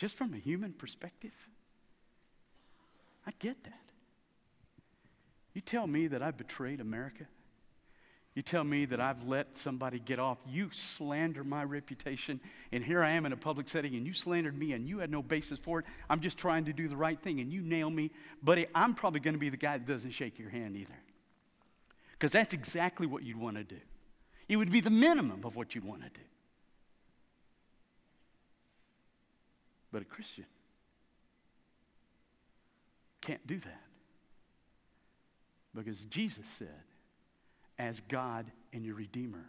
just 0.00 0.16
from 0.16 0.32
a 0.32 0.38
human 0.38 0.72
perspective, 0.72 1.34
I 3.26 3.32
get 3.38 3.62
that. 3.64 3.82
You 5.52 5.60
tell 5.60 5.86
me 5.86 6.06
that 6.06 6.22
I 6.22 6.30
betrayed 6.30 6.80
America? 6.80 7.26
You 8.34 8.40
tell 8.40 8.64
me 8.64 8.86
that 8.86 8.98
I've 8.98 9.24
let 9.24 9.58
somebody 9.58 9.98
get 9.98 10.18
off. 10.18 10.38
You 10.48 10.70
slander 10.72 11.44
my 11.44 11.64
reputation, 11.64 12.40
and 12.72 12.82
here 12.82 13.04
I 13.04 13.10
am 13.10 13.26
in 13.26 13.34
a 13.34 13.36
public 13.36 13.68
setting, 13.68 13.94
and 13.94 14.06
you 14.06 14.14
slandered 14.14 14.56
me, 14.56 14.72
and 14.72 14.88
you 14.88 15.00
had 15.00 15.10
no 15.10 15.22
basis 15.22 15.58
for 15.58 15.80
it. 15.80 15.84
I'm 16.08 16.20
just 16.20 16.38
trying 16.38 16.64
to 16.64 16.72
do 16.72 16.88
the 16.88 16.96
right 16.96 17.20
thing, 17.20 17.40
and 17.40 17.52
you 17.52 17.60
nail 17.60 17.90
me. 17.90 18.10
Buddy, 18.42 18.68
I'm 18.74 18.94
probably 18.94 19.20
going 19.20 19.34
to 19.34 19.40
be 19.40 19.50
the 19.50 19.58
guy 19.58 19.76
that 19.76 19.86
doesn't 19.86 20.12
shake 20.12 20.38
your 20.38 20.48
hand 20.48 20.76
either. 20.76 20.96
Because 22.12 22.32
that's 22.32 22.54
exactly 22.54 23.06
what 23.06 23.22
you'd 23.22 23.36
want 23.36 23.58
to 23.58 23.64
do. 23.64 23.80
It 24.48 24.56
would 24.56 24.72
be 24.72 24.80
the 24.80 24.88
minimum 24.88 25.44
of 25.44 25.56
what 25.56 25.74
you'd 25.74 25.84
want 25.84 26.04
to 26.04 26.08
do. 26.08 26.24
But 29.92 30.02
a 30.02 30.04
Christian 30.04 30.46
can't 33.20 33.46
do 33.46 33.58
that. 33.58 33.82
Because 35.74 36.00
Jesus 36.04 36.48
said, 36.48 36.82
as 37.80 38.00
God 38.08 38.44
and 38.74 38.84
your 38.84 38.94
Redeemer. 38.94 39.46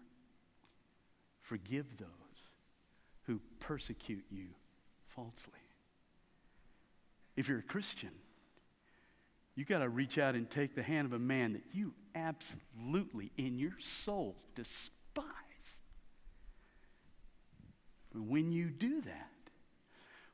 Forgive 1.41 1.85
those 1.97 2.07
who 3.23 3.41
persecute 3.59 4.23
you 4.31 4.47
falsely. 5.09 5.59
If 7.35 7.49
you're 7.49 7.59
a 7.59 7.63
Christian, 7.63 8.11
you 9.55 9.65
got 9.65 9.79
to 9.79 9.89
reach 9.89 10.17
out 10.17 10.35
and 10.35 10.49
take 10.49 10.75
the 10.75 10.83
hand 10.83 11.07
of 11.07 11.13
a 11.13 11.19
man 11.19 11.53
that 11.53 11.63
you 11.73 11.93
absolutely 12.15 13.31
in 13.37 13.59
your 13.59 13.75
soul 13.81 14.37
despise. 14.55 15.25
When 18.13 18.51
you 18.51 18.69
do 18.69 19.01
that, 19.01 19.29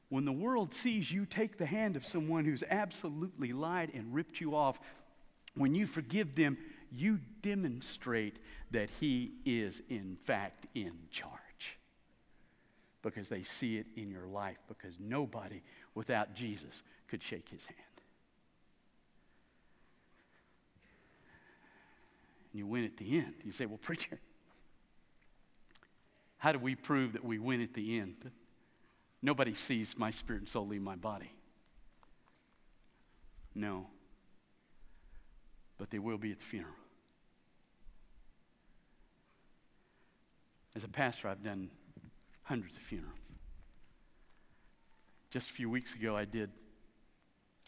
when 0.09 0.25
the 0.25 0.31
world 0.31 0.73
sees 0.73 1.11
you 1.11 1.25
take 1.25 1.57
the 1.57 1.65
hand 1.65 1.95
of 1.95 2.05
someone 2.05 2.45
who's 2.45 2.63
absolutely 2.69 3.51
lied 3.51 3.91
and 3.93 4.13
ripped 4.13 4.39
you 4.39 4.55
off, 4.55 4.79
when 5.55 5.75
you 5.75 5.85
forgive 5.85 6.35
them, 6.35 6.57
you 6.91 7.19
demonstrate 7.41 8.37
that 8.71 8.89
He 8.99 9.33
is, 9.45 9.81
in 9.89 10.15
fact, 10.15 10.67
in 10.73 10.93
charge. 11.11 11.33
Because 13.01 13.27
they 13.27 13.43
see 13.43 13.77
it 13.77 13.87
in 13.95 14.09
your 14.09 14.27
life, 14.27 14.57
because 14.67 14.97
nobody 14.99 15.61
without 15.93 16.33
Jesus 16.33 16.83
could 17.07 17.21
shake 17.21 17.49
His 17.49 17.65
hand. 17.65 17.77
And 22.53 22.59
you 22.59 22.65
win 22.65 22.85
at 22.85 22.95
the 22.97 23.17
end. 23.17 23.33
You 23.43 23.51
say, 23.51 23.65
well, 23.65 23.77
preacher, 23.77 24.19
how 26.37 26.53
do 26.53 26.59
we 26.59 26.75
prove 26.75 27.13
that 27.13 27.25
we 27.25 27.39
win 27.39 27.61
at 27.61 27.73
the 27.73 27.99
end? 27.99 28.31
Nobody 29.27 29.53
sees 29.53 29.97
my 29.97 30.09
spirit 30.09 30.43
and 30.43 30.49
soul 30.49 30.67
leave 30.67 30.81
my 30.81 30.95
body. 30.95 31.31
No 33.53 33.87
but 35.77 35.91
they 35.91 35.99
will 35.99 36.17
be 36.17 36.31
at 36.31 36.39
the 36.39 36.45
funeral. 36.45 36.73
As 40.75 40.83
a 40.83 40.87
pastor, 40.87 41.27
I've 41.27 41.43
done 41.43 41.69
hundreds 42.43 42.75
of 42.75 42.83
funerals. 42.83 43.17
Just 45.29 45.49
a 45.49 45.53
few 45.53 45.69
weeks 45.69 45.93
ago, 45.95 46.15
I 46.15 46.25
did 46.25 46.49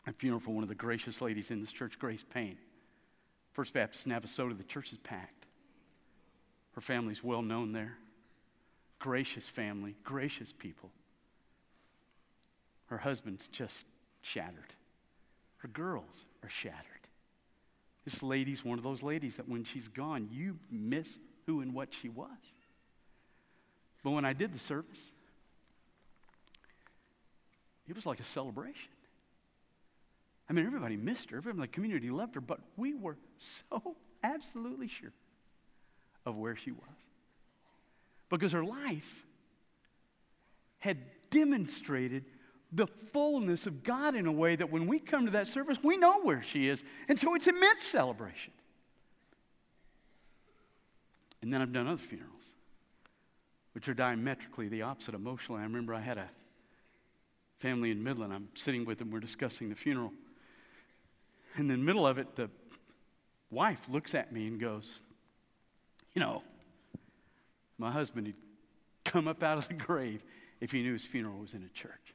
a 0.07 0.13
funeral 0.13 0.39
for 0.39 0.51
one 0.51 0.63
of 0.63 0.69
the 0.69 0.75
gracious 0.75 1.21
ladies 1.21 1.51
in 1.51 1.59
this 1.59 1.71
church, 1.71 1.99
Grace 1.99 2.23
Payne. 2.33 2.57
First 3.51 3.73
Baptist 3.73 4.07
Navasota, 4.07 4.57
the 4.57 4.63
church 4.63 4.91
is 4.91 4.97
packed. 4.99 5.45
Her 6.73 6.81
family's 6.81 7.23
well 7.23 7.41
known 7.41 7.73
there. 7.73 7.97
Gracious 8.99 9.49
family, 9.49 9.95
gracious 10.03 10.51
people. 10.51 10.91
Her 12.89 12.97
husband's 12.97 13.47
just 13.47 13.85
shattered. 14.21 14.73
Her 15.57 15.67
girls 15.67 16.25
are 16.43 16.49
shattered. 16.49 16.83
This 18.05 18.23
lady's 18.23 18.65
one 18.65 18.77
of 18.77 18.83
those 18.83 19.03
ladies 19.03 19.37
that 19.37 19.47
when 19.47 19.63
she's 19.63 19.87
gone, 19.87 20.29
you 20.31 20.57
miss 20.71 21.07
who 21.45 21.61
and 21.61 21.73
what 21.73 21.93
she 21.93 22.09
was. 22.09 22.29
But 24.03 24.11
when 24.11 24.25
I 24.25 24.33
did 24.33 24.53
the 24.53 24.59
service, 24.59 25.11
it 27.87 27.95
was 27.95 28.05
like 28.05 28.19
a 28.19 28.23
celebration. 28.23 28.91
I 30.49 30.53
mean, 30.53 30.65
everybody 30.65 30.97
missed 30.97 31.29
her, 31.29 31.37
everybody 31.37 31.57
in 31.57 31.61
the 31.61 31.67
community 31.67 32.09
loved 32.09 32.33
her, 32.35 32.41
but 32.41 32.59
we 32.75 32.95
were 32.95 33.17
so 33.37 33.95
absolutely 34.23 34.87
sure 34.87 35.13
of 36.25 36.35
where 36.37 36.55
she 36.55 36.71
was. 36.71 37.07
Because 38.29 38.51
her 38.53 38.63
life 38.63 39.25
had 40.79 40.97
demonstrated 41.29 42.25
the 42.71 42.87
fullness 42.87 43.65
of 43.65 43.83
God 43.83 44.15
in 44.15 44.27
a 44.27 44.31
way 44.31 44.55
that 44.55 44.71
when 44.71 44.85
we 44.85 44.99
come 44.99 45.25
to 45.25 45.31
that 45.31 45.47
service, 45.47 45.77
we 45.83 45.97
know 45.97 46.21
where 46.21 46.43
she 46.43 46.67
is. 46.67 46.83
And 47.07 47.19
so 47.19 47.33
it's 47.35 47.47
immense 47.47 47.83
celebration. 47.83 48.53
And 51.41 51.53
then 51.53 51.61
I've 51.61 51.73
done 51.73 51.87
other 51.87 52.01
funerals, 52.01 52.43
which 53.73 53.87
are 53.87 53.93
diametrically 53.93 54.67
the 54.67 54.83
opposite 54.83 55.15
emotionally. 55.15 55.61
I 55.61 55.63
remember 55.63 55.93
I 55.93 56.01
had 56.01 56.17
a 56.17 56.29
family 57.59 57.91
in 57.91 58.03
Midland. 58.03 58.33
I'm 58.33 58.49
sitting 58.53 58.85
with 58.85 58.99
them, 58.99 59.09
we're 59.09 59.19
discussing 59.19 59.69
the 59.69 59.75
funeral. 59.75 60.11
And 61.55 61.71
in 61.71 61.79
the 61.79 61.85
middle 61.85 62.05
of 62.05 62.17
it, 62.17 62.35
the 62.35 62.49
wife 63.49 63.81
looks 63.89 64.13
at 64.13 64.31
me 64.31 64.47
and 64.47 64.59
goes, 64.59 64.99
You 66.13 66.19
know, 66.19 66.43
my 67.77 67.91
husband 67.91 68.27
had 68.27 68.35
come 69.05 69.27
up 69.27 69.41
out 69.41 69.57
of 69.57 69.67
the 69.67 69.73
grave 69.85 70.23
if 70.61 70.71
he 70.71 70.83
knew 70.83 70.93
his 70.93 71.05
funeral 71.05 71.39
was 71.39 71.53
in 71.53 71.63
a 71.63 71.69
church. 71.69 72.13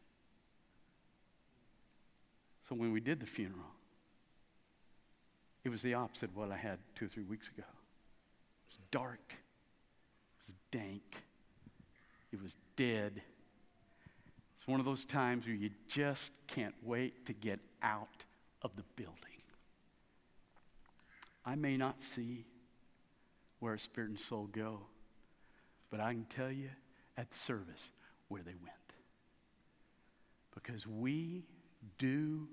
So 2.69 2.75
when 2.75 2.93
we 2.93 3.01
did 3.01 3.21
the 3.21 3.27
funeral, 3.27 3.73
it 5.65 5.69
was 5.69 5.83
the 5.83 5.95
opposite 5.95 6.31
of 6.31 6.37
what 6.37 6.51
I 6.51 6.57
had 6.57 6.79
two 6.95 7.07
or 7.07 7.09
three 7.09 7.25
weeks 7.25 7.49
ago. 7.49 7.65
It 7.67 8.71
was 8.71 8.79
dark, 8.91 9.21
it 9.29 10.47
was 10.47 10.55
dank, 10.71 11.23
it 12.33 12.43
was 12.43 12.57
dead. 12.77 13.23
It's 14.59 14.69
one 14.69 14.81
of 14.81 14.87
those 14.87 15.05
times 15.05 15.47
where 15.47 15.55
you 15.55 15.71
just 15.89 16.33
can't 16.47 16.75
wait 16.83 17.27
to 17.27 17.33
get 17.33 17.61
out 17.83 18.25
of 18.63 18.75
the 18.77 18.85
building. 18.97 19.19
I 21.45 21.55
may 21.55 21.77
not 21.77 22.01
see 22.01 22.47
where 23.61 23.77
spirit 23.77 24.11
and 24.11 24.21
soul 24.21 24.49
go, 24.53 24.81
but 25.91 26.01
I 26.01 26.13
can 26.13 26.25
tell 26.25 26.51
you 26.51 26.71
at 27.17 27.31
the 27.31 27.39
service 27.39 27.91
where 28.29 28.43
they 28.43 28.55
went. 28.55 28.73
Because 30.55 30.87
we 30.87 31.45
do 31.99 32.49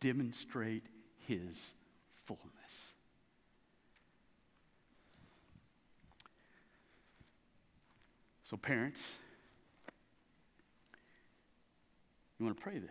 demonstrate 0.00 0.84
his 1.26 1.72
fullness. 2.14 2.92
So, 8.44 8.56
parents, 8.56 9.10
you 12.38 12.46
want 12.46 12.56
to 12.56 12.62
pray 12.62 12.78
this. 12.78 12.90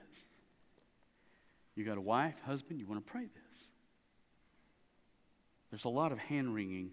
You 1.76 1.86
got 1.86 1.98
a 1.98 2.02
wife, 2.02 2.40
husband, 2.46 2.80
you 2.80 2.86
want 2.86 3.06
to 3.06 3.12
pray 3.12 3.24
this. 3.24 3.60
There's 5.72 5.86
a 5.86 5.90
lot 5.90 6.12
of 6.12 6.20
hand 6.20 6.54
wringing 6.54 6.92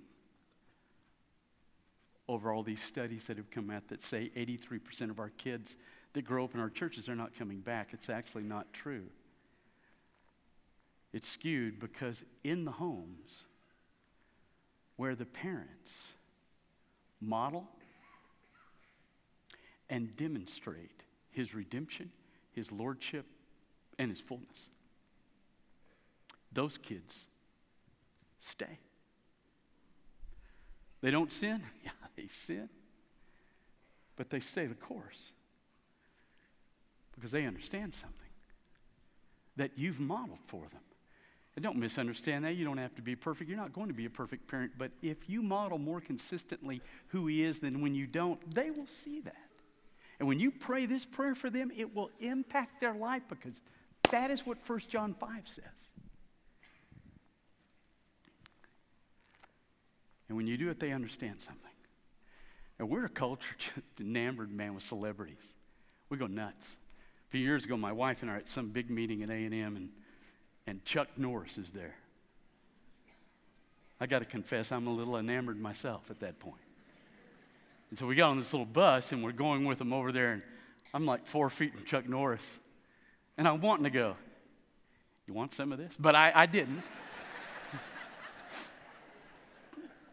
over 2.29 2.53
all 2.53 2.63
these 2.63 2.83
studies 2.83 3.27
that 3.27 3.37
have 3.37 3.51
come 3.51 3.71
out 3.71 3.89
that 3.89 4.03
say 4.03 4.31
83% 4.37 5.11
of 5.11 5.19
our 5.19 5.31
kids 5.31 5.77
that 6.15 6.23
grow 6.23 6.45
up 6.45 6.55
in 6.55 6.61
our 6.61 6.71
churches 6.71 7.09
are 7.09 7.17
not 7.17 7.37
coming 7.37 7.61
back. 7.61 7.89
It's 7.93 8.11
actually 8.11 8.43
not 8.43 8.73
true. 8.73 9.07
It's 11.13 11.29
skewed 11.29 11.79
because 11.79 12.23
in 12.43 12.65
the 12.65 12.73
homes 12.73 13.45
where 14.97 15.15
the 15.15 15.27
parents 15.27 16.13
model 17.21 17.69
and 19.89 20.17
demonstrate 20.17 21.03
his 21.31 21.55
redemption, 21.55 22.11
his 22.53 22.73
lordship, 22.73 23.27
and 23.99 24.11
his 24.11 24.21
fullness. 24.21 24.69
Those 26.53 26.79
kids 26.79 27.27
stay. 28.41 28.79
They 31.01 31.11
don't 31.11 31.33
sin? 31.33 31.63
Yeah, 31.85 31.91
they 32.17 32.27
sin. 32.29 32.69
But 34.17 34.31
they 34.31 34.41
stay 34.41 34.67
the 34.67 34.75
course 34.75 35.33
because 37.23 37.31
they 37.31 37.47
understand 37.47 37.95
something 37.95 38.19
that 39.57 39.71
you've 39.77 40.01
modeled 40.01 40.41
for 40.49 40.63
them. 40.73 40.81
And 41.55 41.63
don't 41.63 41.77
misunderstand 41.77 42.45
that. 42.45 42.57
You 42.57 42.65
don't 42.65 42.79
have 42.79 42.97
to 42.97 43.03
be 43.03 43.15
perfect. 43.15 43.49
You're 43.49 43.61
not 43.61 43.73
going 43.73 43.87
to 43.87 43.95
be 43.95 44.07
a 44.07 44.11
perfect 44.11 44.49
parent. 44.49 44.73
But 44.77 44.91
if 45.03 45.31
you 45.31 45.41
model 45.41 45.79
more 45.79 46.01
consistently 46.01 46.83
who 47.09 47.29
He 47.29 47.45
is 47.45 47.61
than 47.61 47.81
when 47.81 47.95
you 47.95 48.09
don't, 48.09 48.53
they 48.53 48.73
will 48.73 48.89
see 48.89 49.21
that. 49.21 49.37
And 50.19 50.27
when 50.27 50.41
you 50.41 50.51
pray 50.51 50.85
this 50.87 51.05
prayer 51.05 51.37
for 51.37 51.49
them, 51.49 51.71
it 51.77 51.95
will 51.95 52.11
impact 52.19 52.81
their 52.81 52.95
life 52.95 53.23
because 53.29 53.61
that 54.11 54.33
is 54.33 54.45
what 54.45 54.59
1 54.67 54.81
John 54.89 55.15
5 55.15 55.31
says. 55.45 55.65
And 60.29 60.37
when 60.37 60.49
you 60.49 60.57
do 60.57 60.71
it, 60.71 60.81
they 60.81 60.91
understand 60.91 61.41
something. 61.41 61.63
And 62.81 62.91
we're 62.91 63.05
a 63.05 63.11
culture 63.11 63.55
enamored, 64.01 64.51
man, 64.51 64.75
with 64.75 64.83
celebrities. 64.83 65.37
We 66.09 66.17
go 66.17 66.27
nuts. 66.27 66.67
Few 67.33 67.41
years 67.41 67.65
ago, 67.65 67.77
my 67.77 67.93
wife 67.93 68.23
and 68.23 68.31
I 68.31 68.35
are 68.35 68.37
at 68.37 68.49
some 68.49 68.69
big 68.69 68.91
meeting 68.91 69.23
at 69.23 69.31
A&M, 69.31 69.53
and 69.77 69.89
and 70.67 70.85
Chuck 70.85 71.09
Norris 71.17 71.59
is 71.59 71.71
there. 71.71 71.95
I 74.01 74.07
got 74.07 74.21
to 74.21 74.25
confess, 74.25 74.73
I'm 74.73 74.87
a 74.87 74.93
little 74.93 75.17
enamored 75.17 75.61
myself 75.61 76.11
at 76.11 76.21
that 76.21 76.39
point. 76.39 76.61
And 77.91 77.99
so 77.99 78.07
we 78.07 78.15
got 78.17 78.31
on 78.31 78.39
this 78.39 78.53
little 78.53 78.67
bus 78.67 79.13
and 79.13 79.23
we're 79.23 79.33
going 79.33 79.65
with 79.65 79.81
him 79.81 79.93
over 79.93 80.13
there, 80.13 80.33
and 80.33 80.43
I'm 80.93 81.07
like 81.07 81.27
four 81.27 81.51
feet 81.51 81.75
from 81.75 81.85
Chuck 81.85 82.09
Norris. 82.09 82.45
And 83.39 83.49
I'm 83.49 83.61
wanting 83.61 83.85
to 83.85 83.91
go, 83.91 84.17
You 85.27 85.35
want 85.35 85.55
some 85.55 85.73
of 85.73 85.79
this? 85.79 85.93
But 85.99 86.15
I, 86.15 86.33
I 86.35 86.47
didn't. 86.47 86.83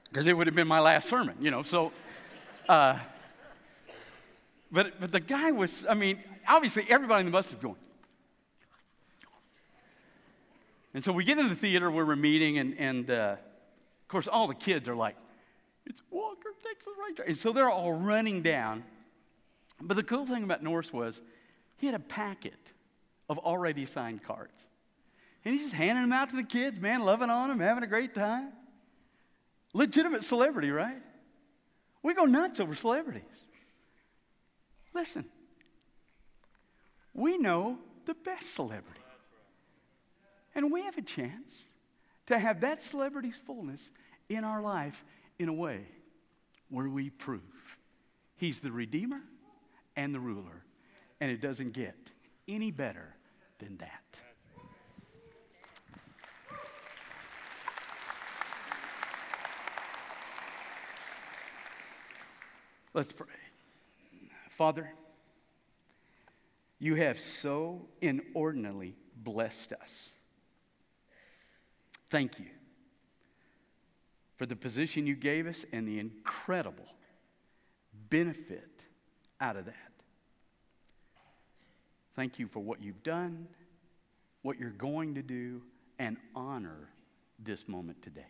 Because 0.09 0.25
it 0.25 0.35
would 0.35 0.47
have 0.47 0.55
been 0.55 0.67
my 0.67 0.79
last 0.79 1.07
sermon, 1.07 1.35
you 1.39 1.51
know. 1.51 1.61
So, 1.61 1.91
uh, 2.67 2.97
but, 4.71 4.99
but 4.99 5.11
the 5.11 5.19
guy 5.19 5.51
was, 5.51 5.85
I 5.87 5.93
mean, 5.93 6.17
obviously 6.49 6.85
everybody 6.89 7.21
in 7.21 7.25
the 7.27 7.31
bus 7.31 7.49
is 7.49 7.55
going, 7.55 7.75
And 10.93 11.03
so 11.03 11.11
we 11.11 11.23
get 11.23 11.37
in 11.37 11.47
the 11.47 11.55
theater 11.55 11.91
where 11.91 12.05
we're 12.05 12.15
meeting, 12.15 12.57
and, 12.57 12.75
and 12.79 13.11
uh, 13.11 13.35
of 14.01 14.07
course, 14.07 14.27
all 14.27 14.47
the 14.47 14.55
kids 14.55 14.87
are 14.87 14.95
like, 14.95 15.15
it's 15.85 16.01
Walker, 16.09 16.49
Texas 16.63 16.93
Ranger. 17.05 17.23
And 17.23 17.37
so 17.37 17.53
they're 17.53 17.69
all 17.69 17.93
running 17.93 18.41
down. 18.41 18.83
But 19.79 19.95
the 19.95 20.03
cool 20.03 20.25
thing 20.25 20.43
about 20.43 20.63
Norris 20.63 20.91
was 20.91 21.21
he 21.77 21.85
had 21.85 21.95
a 21.95 21.99
packet 21.99 22.73
of 23.29 23.37
already 23.37 23.85
signed 23.85 24.23
cards. 24.23 24.59
And 25.45 25.53
he's 25.53 25.63
just 25.63 25.75
handing 25.75 26.03
them 26.03 26.11
out 26.11 26.31
to 26.31 26.35
the 26.35 26.43
kids, 26.43 26.79
man, 26.79 27.01
loving 27.01 27.29
on 27.29 27.49
them, 27.49 27.59
having 27.59 27.83
a 27.83 27.87
great 27.87 28.13
time. 28.13 28.51
Legitimate 29.73 30.25
celebrity, 30.25 30.71
right? 30.71 31.01
We 32.01 32.13
go 32.13 32.25
nuts 32.25 32.59
over 32.59 32.75
celebrities. 32.75 33.23
Listen, 34.93 35.25
we 37.13 37.37
know 37.37 37.77
the 38.05 38.13
best 38.13 38.53
celebrity. 38.53 39.01
And 40.55 40.71
we 40.71 40.83
have 40.83 40.97
a 40.97 41.01
chance 41.01 41.63
to 42.25 42.39
have 42.39 42.61
that 42.61 42.83
celebrity's 42.83 43.37
fullness 43.37 43.89
in 44.29 44.43
our 44.43 44.61
life 44.61 45.03
in 45.37 45.49
a 45.49 45.53
way 45.53 45.81
where 46.69 46.89
we 46.89 47.09
prove 47.09 47.41
He's 48.35 48.59
the 48.59 48.71
Redeemer 48.71 49.21
and 49.95 50.15
the 50.15 50.19
ruler. 50.19 50.63
And 51.19 51.29
it 51.29 51.41
doesn't 51.41 51.73
get 51.73 51.95
any 52.47 52.71
better 52.71 53.15
than 53.59 53.77
that. 53.77 54.19
Let's 62.93 63.13
pray. 63.13 63.27
Father, 64.49 64.89
you 66.79 66.95
have 66.95 67.19
so 67.19 67.87
inordinately 68.01 68.95
blessed 69.15 69.73
us 69.73 70.09
Thank 72.09 72.39
you 72.39 72.45
for 74.37 74.45
the 74.45 74.55
position 74.55 75.05
you 75.05 75.15
gave 75.15 75.47
us 75.47 75.63
and 75.71 75.87
the 75.87 75.99
incredible 75.99 76.87
benefit 78.09 78.83
out 79.39 79.55
of 79.55 79.65
that. 79.65 79.75
Thank 82.15 82.39
you 82.39 82.47
for 82.47 82.59
what 82.59 82.81
you've 82.81 83.03
done, 83.03 83.47
what 84.41 84.59
you're 84.59 84.71
going 84.71 85.15
to 85.15 85.21
do, 85.21 85.61
and 85.99 86.17
honor 86.35 86.89
this 87.37 87.67
moment 87.67 88.01
today. 88.01 88.25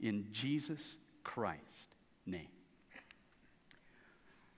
In 0.00 0.26
Jesus 0.32 0.96
Christ's 1.22 1.86
name. 2.24 2.48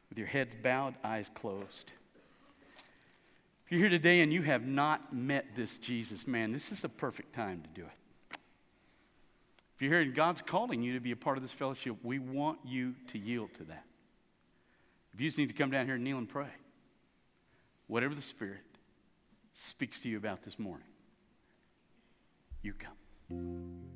With 0.08 0.18
your 0.18 0.28
heads 0.28 0.54
bowed, 0.62 0.94
eyes 1.02 1.30
closed. 1.34 1.92
If 3.64 3.72
you're 3.72 3.80
here 3.80 3.88
today 3.88 4.20
and 4.20 4.32
you 4.32 4.42
have 4.42 4.66
not 4.66 5.14
met 5.14 5.46
this 5.56 5.78
Jesus, 5.78 6.26
man, 6.26 6.52
this 6.52 6.70
is 6.70 6.84
a 6.84 6.88
perfect 6.88 7.32
time 7.34 7.62
to 7.62 7.68
do 7.80 7.86
it. 7.86 8.38
If 9.74 9.82
you're 9.82 9.92
here 9.92 10.02
and 10.02 10.14
God's 10.14 10.42
calling 10.42 10.82
you 10.82 10.92
to 10.92 11.00
be 11.00 11.12
a 11.12 11.16
part 11.16 11.38
of 11.38 11.42
this 11.42 11.50
fellowship, 11.50 11.96
we 12.02 12.18
want 12.18 12.58
you 12.64 12.94
to 13.08 13.18
yield 13.18 13.54
to 13.54 13.64
that. 13.64 13.84
If 15.14 15.20
you 15.20 15.28
just 15.28 15.38
need 15.38 15.48
to 15.48 15.54
come 15.54 15.70
down 15.70 15.86
here 15.86 15.94
and 15.94 16.04
kneel 16.04 16.18
and 16.18 16.28
pray, 16.28 16.50
whatever 17.86 18.14
the 18.14 18.22
Spirit 18.22 18.60
speaks 19.54 20.00
to 20.00 20.08
you 20.08 20.18
about 20.18 20.42
this 20.42 20.58
morning, 20.58 20.86
you 22.62 22.74
come. 22.74 23.93